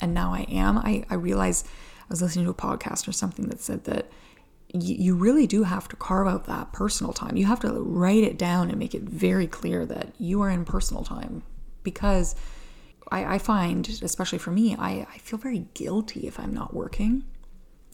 and 0.00 0.12
now 0.12 0.34
I 0.34 0.46
am. 0.48 0.78
I, 0.78 1.04
I 1.08 1.14
realize 1.14 1.64
I 1.64 2.06
was 2.10 2.22
listening 2.22 2.46
to 2.46 2.50
a 2.50 2.54
podcast 2.54 3.06
or 3.06 3.12
something 3.12 3.48
that 3.48 3.60
said 3.60 3.84
that 3.84 4.10
you 4.74 5.14
really 5.14 5.46
do 5.46 5.64
have 5.64 5.86
to 5.88 5.96
carve 5.96 6.26
out 6.26 6.46
that 6.46 6.72
personal 6.72 7.12
time. 7.12 7.36
You 7.36 7.44
have 7.46 7.60
to 7.60 7.72
write 7.72 8.24
it 8.24 8.38
down 8.38 8.70
and 8.70 8.78
make 8.78 8.94
it 8.94 9.02
very 9.02 9.46
clear 9.46 9.84
that 9.86 10.14
you 10.18 10.40
are 10.40 10.48
in 10.48 10.64
personal 10.64 11.04
time 11.04 11.42
because 11.82 12.34
I, 13.10 13.34
I 13.34 13.38
find, 13.38 13.86
especially 14.02 14.38
for 14.38 14.50
me, 14.50 14.74
I, 14.76 15.06
I 15.12 15.18
feel 15.18 15.38
very 15.38 15.66
guilty 15.74 16.26
if 16.26 16.40
I'm 16.40 16.54
not 16.54 16.72
working. 16.74 17.24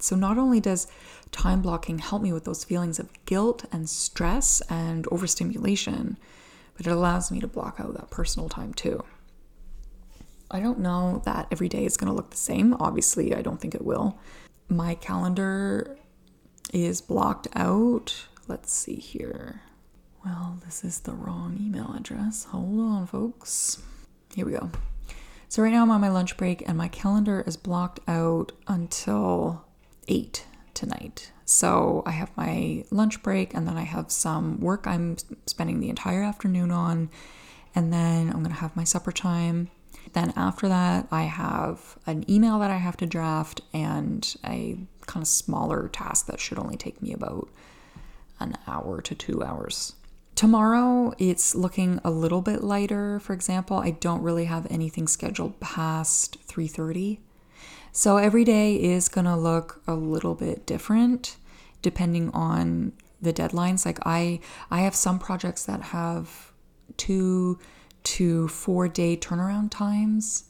So, 0.00 0.16
not 0.16 0.38
only 0.38 0.60
does 0.60 0.86
time 1.32 1.62
blocking 1.62 1.98
help 1.98 2.22
me 2.22 2.32
with 2.32 2.44
those 2.44 2.64
feelings 2.64 2.98
of 2.98 3.12
guilt 3.24 3.64
and 3.72 3.88
stress 3.88 4.60
and 4.68 5.06
overstimulation, 5.10 6.18
but 6.76 6.86
it 6.86 6.90
allows 6.90 7.30
me 7.30 7.40
to 7.40 7.46
block 7.46 7.80
out 7.80 7.94
that 7.94 8.10
personal 8.10 8.48
time 8.48 8.72
too. 8.72 9.04
I 10.50 10.60
don't 10.60 10.78
know 10.78 11.20
that 11.24 11.48
every 11.50 11.68
day 11.68 11.84
is 11.84 11.96
going 11.96 12.08
to 12.08 12.16
look 12.16 12.30
the 12.30 12.36
same. 12.36 12.74
Obviously, 12.80 13.34
I 13.34 13.42
don't 13.42 13.60
think 13.60 13.74
it 13.74 13.84
will. 13.84 14.18
My 14.68 14.94
calendar 14.94 15.98
is 16.72 17.00
blocked 17.00 17.48
out. 17.54 18.26
Let's 18.46 18.72
see 18.72 18.96
here. 18.96 19.62
Well, 20.24 20.58
this 20.64 20.84
is 20.84 21.00
the 21.00 21.12
wrong 21.12 21.58
email 21.60 21.94
address. 21.94 22.44
Hold 22.44 22.80
on, 22.80 23.06
folks. 23.06 23.82
Here 24.34 24.46
we 24.46 24.52
go. 24.52 24.70
So, 25.48 25.62
right 25.62 25.72
now 25.72 25.82
I'm 25.82 25.90
on 25.90 26.00
my 26.00 26.10
lunch 26.10 26.36
break 26.36 26.66
and 26.68 26.78
my 26.78 26.88
calendar 26.88 27.42
is 27.46 27.56
blocked 27.56 28.00
out 28.06 28.52
until 28.66 29.67
8 30.08 30.44
tonight. 30.74 31.32
So, 31.44 32.02
I 32.04 32.10
have 32.10 32.36
my 32.36 32.84
lunch 32.90 33.22
break 33.22 33.54
and 33.54 33.66
then 33.66 33.76
I 33.76 33.82
have 33.82 34.10
some 34.10 34.60
work 34.60 34.86
I'm 34.86 35.16
spending 35.46 35.80
the 35.80 35.88
entire 35.88 36.22
afternoon 36.22 36.70
on. 36.70 37.10
And 37.74 37.92
then 37.92 38.28
I'm 38.28 38.42
going 38.42 38.54
to 38.54 38.60
have 38.60 38.76
my 38.76 38.84
supper 38.84 39.12
time. 39.12 39.70
Then 40.12 40.32
after 40.36 40.68
that, 40.68 41.06
I 41.10 41.22
have 41.24 41.98
an 42.06 42.28
email 42.30 42.58
that 42.58 42.70
I 42.70 42.76
have 42.76 42.96
to 42.98 43.06
draft 43.06 43.60
and 43.72 44.34
a 44.44 44.78
kind 45.06 45.22
of 45.22 45.28
smaller 45.28 45.88
task 45.88 46.26
that 46.26 46.40
should 46.40 46.58
only 46.58 46.76
take 46.76 47.02
me 47.02 47.12
about 47.12 47.48
an 48.40 48.56
hour 48.66 49.00
to 49.02 49.14
two 49.14 49.42
hours. 49.42 49.94
Tomorrow, 50.34 51.14
it's 51.18 51.54
looking 51.54 52.00
a 52.04 52.10
little 52.10 52.42
bit 52.42 52.62
lighter. 52.62 53.18
For 53.20 53.32
example, 53.32 53.78
I 53.78 53.90
don't 53.90 54.22
really 54.22 54.44
have 54.44 54.66
anything 54.70 55.08
scheduled 55.08 55.58
past 55.58 56.38
3:30. 56.46 57.18
So 57.98 58.16
every 58.16 58.44
day 58.44 58.76
is 58.76 59.08
going 59.08 59.24
to 59.24 59.34
look 59.34 59.82
a 59.88 59.94
little 59.94 60.36
bit 60.36 60.66
different 60.66 61.36
depending 61.82 62.30
on 62.30 62.92
the 63.20 63.32
deadlines. 63.32 63.84
Like 63.84 63.98
I 64.06 64.38
I 64.70 64.82
have 64.82 64.94
some 64.94 65.18
projects 65.18 65.64
that 65.64 65.82
have 65.82 66.52
2 66.96 67.58
to 68.04 68.46
4 68.46 68.86
day 68.86 69.16
turnaround 69.16 69.72
times. 69.72 70.44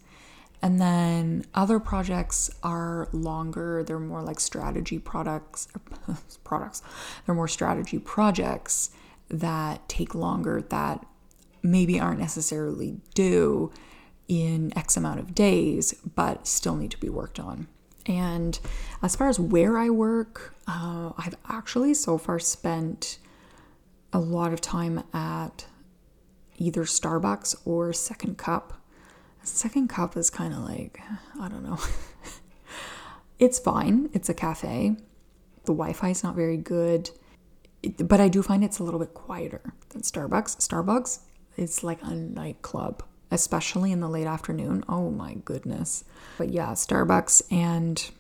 And 0.61 0.79
then 0.79 1.47
other 1.55 1.81
projects 1.81 2.51
are 2.63 3.09
longer. 3.13 3.83
They're 3.83 3.99
more 3.99 4.21
like 4.21 4.41
strategy 4.41 4.99
products 4.99 5.69
products. 6.45 6.83
They're 7.25 7.35
more 7.35 7.49
strategy 7.49 7.99
projects 7.99 8.91
that 9.31 9.89
take 9.89 10.15
longer 10.15 10.61
that 10.69 11.07
maybe 11.63 11.99
aren't 11.99 12.21
necessarily 12.21 13.01
due 13.15 13.73
in 14.29 14.77
X 14.77 14.97
amount 14.97 15.19
of 15.19 15.35
days, 15.35 15.95
but 16.15 16.47
still 16.47 16.77
need 16.77 16.91
to 16.91 16.99
be 16.99 17.09
worked 17.09 17.41
on. 17.41 17.67
And 18.07 18.59
as 19.03 19.17
far 19.17 19.29
as 19.29 19.41
where 19.41 19.79
I 19.79 19.91
work, 19.91 20.55
uh, 20.67 21.13
I've 21.19 21.35
actually 21.49 21.95
so 21.95 22.17
far 22.19 22.39
spent 22.39 23.19
a 24.13 24.19
lot 24.19 24.53
of 24.53 24.61
time 24.61 25.03
at 25.13 25.67
either 26.57 26.85
Starbucks 26.85 27.57
or 27.65 27.93
Second 27.93 28.39
Cup. 28.39 28.81
Second 29.43 29.89
Cup 29.89 30.17
is 30.17 30.31
kind 30.31 30.53
of 30.53 30.61
like, 30.61 31.01
I 31.41 31.49
don't 31.49 31.63
know. 31.63 31.79
it's 33.39 33.59
fine, 33.59 34.11
it's 34.13 34.29
a 34.29 34.35
cafe. 34.35 34.97
The 35.65 35.73
Wi 35.73 35.93
Fi 35.93 36.11
is 36.11 36.23
not 36.23 36.35
very 36.35 36.57
good, 36.57 37.11
but 37.99 38.21
I 38.21 38.29
do 38.29 38.43
find 38.43 38.65
it's 38.65 38.79
a 38.79 38.85
little 38.85 39.01
bit 39.01 39.15
quieter 39.15 39.75
than 39.91 40.01
Starbucks. 40.03 40.57
Starbucks 40.67 41.21
is 41.57 41.85
like 41.85 42.03
a 42.03 42.15
nightclub 42.15 43.03
especially 43.31 43.93
in 43.93 44.01
the 44.01 44.09
late 44.09 44.27
afternoon. 44.27 44.85
Oh 44.89 45.11
my 45.11 45.35
goodness. 45.45 46.05
But 46.37 46.51
yeah, 46.51 46.73
Starbucks 46.73 47.43
and 47.51 48.11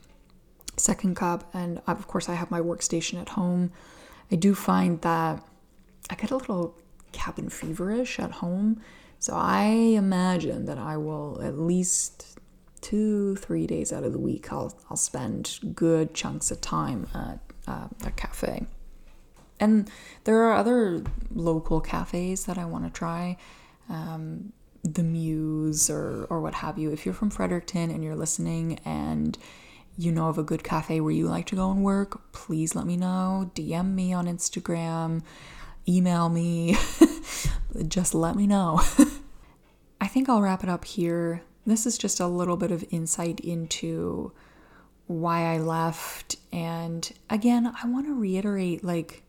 Second 0.76 1.16
Cup, 1.16 1.48
and 1.54 1.80
of 1.86 2.06
course, 2.06 2.28
I 2.28 2.34
have 2.34 2.50
my 2.50 2.60
workstation 2.60 3.20
at 3.20 3.30
home. 3.30 3.72
I 4.30 4.36
do 4.36 4.54
find 4.54 5.00
that 5.02 5.42
I 6.10 6.14
get 6.14 6.30
a 6.30 6.36
little 6.36 6.76
cabin 7.12 7.48
feverish 7.48 8.18
at 8.18 8.30
home. 8.30 8.80
So 9.18 9.34
I 9.34 9.64
imagine 9.64 10.66
that 10.66 10.78
I 10.78 10.96
will 10.96 11.40
at 11.42 11.58
least 11.58 12.38
two, 12.80 13.36
three 13.36 13.66
days 13.66 13.92
out 13.92 14.04
of 14.04 14.12
the 14.12 14.18
week, 14.18 14.52
I'll, 14.52 14.74
I'll 14.90 14.96
spend 14.96 15.58
good 15.74 16.14
chunks 16.14 16.50
of 16.50 16.60
time 16.60 17.08
at 17.14 17.40
uh, 17.66 17.88
a 18.04 18.10
cafe. 18.12 18.66
And 19.60 19.90
there 20.24 20.42
are 20.44 20.52
other 20.52 21.02
local 21.34 21.80
cafes 21.80 22.44
that 22.44 22.58
I 22.58 22.64
want 22.64 22.84
to 22.84 22.90
try. 22.90 23.36
Um, 23.88 24.52
the 24.94 25.02
Muse 25.02 25.90
or 25.90 26.26
or 26.30 26.40
what 26.40 26.54
have 26.54 26.78
you. 26.78 26.90
If 26.92 27.04
you're 27.04 27.14
from 27.14 27.30
Fredericton 27.30 27.90
and 27.90 28.02
you're 28.02 28.16
listening 28.16 28.78
and 28.84 29.36
you 29.96 30.12
know 30.12 30.28
of 30.28 30.38
a 30.38 30.42
good 30.44 30.62
cafe 30.62 31.00
where 31.00 31.12
you 31.12 31.26
like 31.26 31.46
to 31.46 31.56
go 31.56 31.70
and 31.70 31.82
work, 31.82 32.32
please 32.32 32.74
let 32.74 32.86
me 32.86 32.96
know. 32.96 33.50
DM 33.54 33.94
me 33.94 34.12
on 34.12 34.26
Instagram, 34.26 35.22
email 35.88 36.28
me. 36.28 36.76
just 37.88 38.14
let 38.14 38.36
me 38.36 38.46
know. 38.46 38.80
I 40.00 40.06
think 40.06 40.28
I'll 40.28 40.42
wrap 40.42 40.62
it 40.62 40.70
up 40.70 40.84
here. 40.84 41.42
This 41.66 41.84
is 41.84 41.98
just 41.98 42.20
a 42.20 42.26
little 42.26 42.56
bit 42.56 42.70
of 42.70 42.84
insight 42.90 43.40
into 43.40 44.32
why 45.06 45.52
I 45.52 45.58
left. 45.58 46.36
And 46.52 47.10
again, 47.28 47.74
I 47.82 47.86
want 47.88 48.06
to 48.06 48.14
reiterate 48.14 48.84
like, 48.84 49.22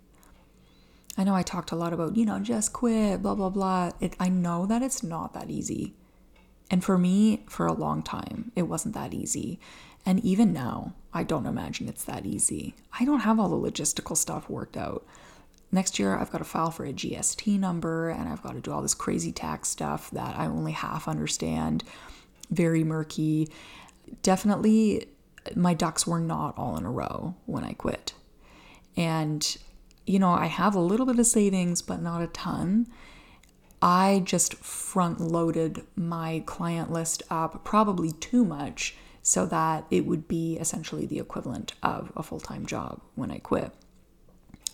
I 1.19 1.25
know 1.25 1.35
I 1.35 1.43
talked 1.43 1.73
a 1.73 1.75
lot 1.75 1.91
about, 1.91 2.15
you 2.15 2.25
know, 2.25 2.39
just 2.39 2.71
quit, 2.71 3.21
blah, 3.21 3.35
blah, 3.35 3.49
blah. 3.49 3.91
It, 3.99 4.15
I 4.21 4.29
know 4.29 4.65
that 4.65 4.81
it's 4.81 5.03
not 5.03 5.33
that 5.33 5.49
easy. 5.49 5.93
And 6.71 6.81
for 6.81 6.97
me, 6.97 7.43
for 7.49 7.67
a 7.67 7.73
long 7.73 8.03
time, 8.03 8.53
it 8.55 8.61
wasn't 8.61 8.95
that 8.95 9.13
easy. 9.13 9.59
And 10.05 10.23
even 10.23 10.53
now, 10.53 10.93
I 11.13 11.23
don't 11.23 11.45
imagine 11.45 11.89
it's 11.89 12.05
that 12.05 12.25
easy. 12.25 12.73
I 12.97 13.03
don't 13.03 13.19
have 13.19 13.37
all 13.37 13.49
the 13.49 13.69
logistical 13.69 14.15
stuff 14.15 14.49
worked 14.49 14.77
out. 14.77 15.05
Next 15.73 15.99
year, 15.99 16.15
I've 16.15 16.31
got 16.31 16.37
to 16.37 16.45
file 16.45 16.71
for 16.71 16.85
a 16.85 16.93
GST 16.93 17.59
number 17.59 18.09
and 18.09 18.29
I've 18.29 18.41
got 18.41 18.53
to 18.53 18.61
do 18.61 18.71
all 18.71 18.81
this 18.81 18.95
crazy 18.95 19.33
tax 19.33 19.67
stuff 19.67 20.09
that 20.11 20.39
I 20.39 20.45
only 20.45 20.71
half 20.71 21.05
understand. 21.05 21.83
Very 22.49 22.85
murky. 22.85 23.49
Definitely, 24.23 25.09
my 25.53 25.73
ducks 25.73 26.07
were 26.07 26.21
not 26.21 26.57
all 26.57 26.77
in 26.77 26.85
a 26.85 26.91
row 26.91 27.35
when 27.45 27.65
I 27.65 27.73
quit. 27.73 28.13
And 28.95 29.57
you 30.09 30.17
know, 30.17 30.31
I 30.31 30.47
have 30.47 30.73
a 30.73 30.79
little 30.79 31.05
bit 31.05 31.19
of 31.19 31.27
savings, 31.27 31.83
but 31.83 32.01
not 32.01 32.23
a 32.23 32.27
ton. 32.27 32.87
I 33.79 34.23
just 34.25 34.55
front 34.55 35.21
loaded 35.21 35.83
my 35.95 36.41
client 36.47 36.91
list 36.91 37.21
up 37.29 37.63
probably 37.63 38.13
too 38.13 38.43
much 38.43 38.95
so 39.21 39.45
that 39.45 39.85
it 39.91 40.07
would 40.07 40.27
be 40.27 40.57
essentially 40.57 41.05
the 41.05 41.19
equivalent 41.19 41.73
of 41.83 42.11
a 42.15 42.23
full 42.23 42.39
time 42.39 42.65
job 42.65 43.01
when 43.13 43.29
I 43.29 43.37
quit. 43.37 43.71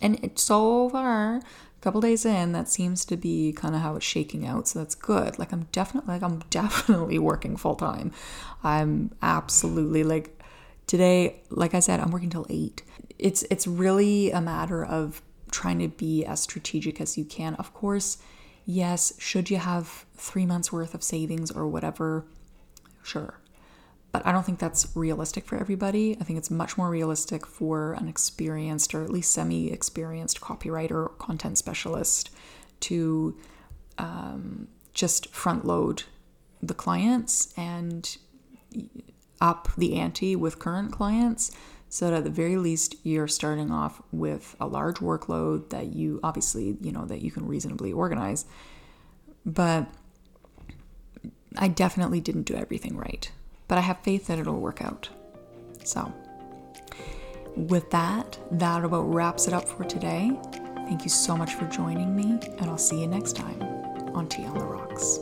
And 0.01 0.23
it, 0.23 0.39
so 0.39 0.89
far, 0.89 1.35
a 1.35 1.41
couple 1.81 1.99
days 1.99 2.23
in, 2.25 2.53
that 2.53 2.69
seems 2.69 3.03
to 3.03 3.17
be 3.17 3.51
kind 3.51 3.75
of 3.75 3.81
how 3.81 3.97
it's 3.97 4.05
shaking 4.05 4.47
out. 4.47 4.69
So 4.69 4.79
that's 4.79 4.95
good. 4.95 5.37
Like 5.37 5.51
I'm 5.51 5.67
definitely, 5.73 6.13
like 6.13 6.23
I'm 6.23 6.39
definitely 6.49 7.19
working 7.19 7.57
full 7.57 7.75
time. 7.75 8.13
I'm 8.63 9.11
absolutely 9.21 10.05
like 10.05 10.41
today. 10.87 11.41
Like 11.49 11.73
I 11.73 11.81
said, 11.81 11.99
I'm 11.99 12.11
working 12.11 12.29
till 12.29 12.47
eight. 12.49 12.83
It's 13.19 13.43
it's 13.51 13.67
really 13.67 14.31
a 14.31 14.39
matter 14.41 14.83
of 14.83 15.21
trying 15.55 15.79
to 15.79 15.87
be 15.87 16.25
as 16.25 16.41
strategic 16.41 16.99
as 16.99 17.17
you 17.17 17.23
can. 17.23 17.55
Of 17.55 17.73
course, 17.73 18.17
yes, 18.65 19.13
should 19.17 19.49
you 19.49 19.57
have 19.57 20.05
three 20.15 20.45
months 20.45 20.71
worth 20.71 20.93
of 20.93 21.01
savings 21.01 21.49
or 21.49 21.65
whatever, 21.67 22.25
sure. 23.03 23.39
But 24.11 24.25
I 24.25 24.31
don't 24.31 24.45
think 24.45 24.59
that's 24.59 24.87
realistic 24.95 25.45
for 25.45 25.57
everybody. 25.57 26.17
I 26.19 26.23
think 26.25 26.37
it's 26.37 26.51
much 26.51 26.77
more 26.77 26.89
realistic 26.89 27.45
for 27.45 27.93
an 27.93 28.07
experienced 28.07 28.93
or 28.93 29.03
at 29.03 29.09
least 29.09 29.31
semi 29.31 29.71
experienced 29.71 30.41
copywriter 30.41 30.91
or 30.91 31.09
content 31.19 31.57
specialist 31.57 32.29
to 32.81 33.37
um, 33.97 34.67
just 34.93 35.33
front 35.33 35.65
load 35.65 36.03
the 36.61 36.73
clients 36.73 37.53
and 37.57 38.17
up 39.41 39.69
the 39.77 39.95
ante 39.95 40.35
with 40.35 40.59
current 40.59 40.91
clients 40.91 41.51
so 41.95 42.09
that 42.09 42.17
at 42.17 42.23
the 42.25 42.29
very 42.29 42.57
least 42.57 42.93
you're 43.03 43.25
starting 43.25 43.71
off 43.71 44.01
with 44.11 44.53
a 44.59 44.67
large 44.67 44.97
workload 44.97 45.69
that 45.69 45.93
you 45.95 46.19
obviously 46.23 46.75
you 46.81 46.91
know 46.91 47.05
that 47.05 47.21
you 47.21 47.31
can 47.31 47.47
reasonably 47.47 47.93
organize. 47.93 48.43
But 49.45 49.87
i 51.57 51.69
definitely 51.69 52.19
didn't 52.19 52.41
do 52.41 52.53
everything 52.53 52.97
right 52.97 53.31
but 53.69 53.77
i 53.77 53.81
have 53.81 53.97
faith 53.99 54.27
that 54.27 54.37
it'll 54.37 54.59
work 54.59 54.81
out. 54.81 55.07
So 55.85 56.11
with 57.55 57.89
that 57.91 58.37
that 58.51 58.83
about 58.83 59.03
wraps 59.03 59.47
it 59.47 59.53
up 59.53 59.65
for 59.65 59.85
today. 59.85 60.37
Thank 60.89 61.03
you 61.03 61.09
so 61.09 61.37
much 61.37 61.53
for 61.53 61.65
joining 61.67 62.13
me 62.13 62.37
and 62.57 62.63
i'll 62.69 62.77
see 62.77 62.99
you 62.99 63.07
next 63.07 63.37
time 63.37 63.61
on 64.13 64.27
tea 64.27 64.43
on 64.43 64.57
the 64.57 64.65
rocks 64.65 65.19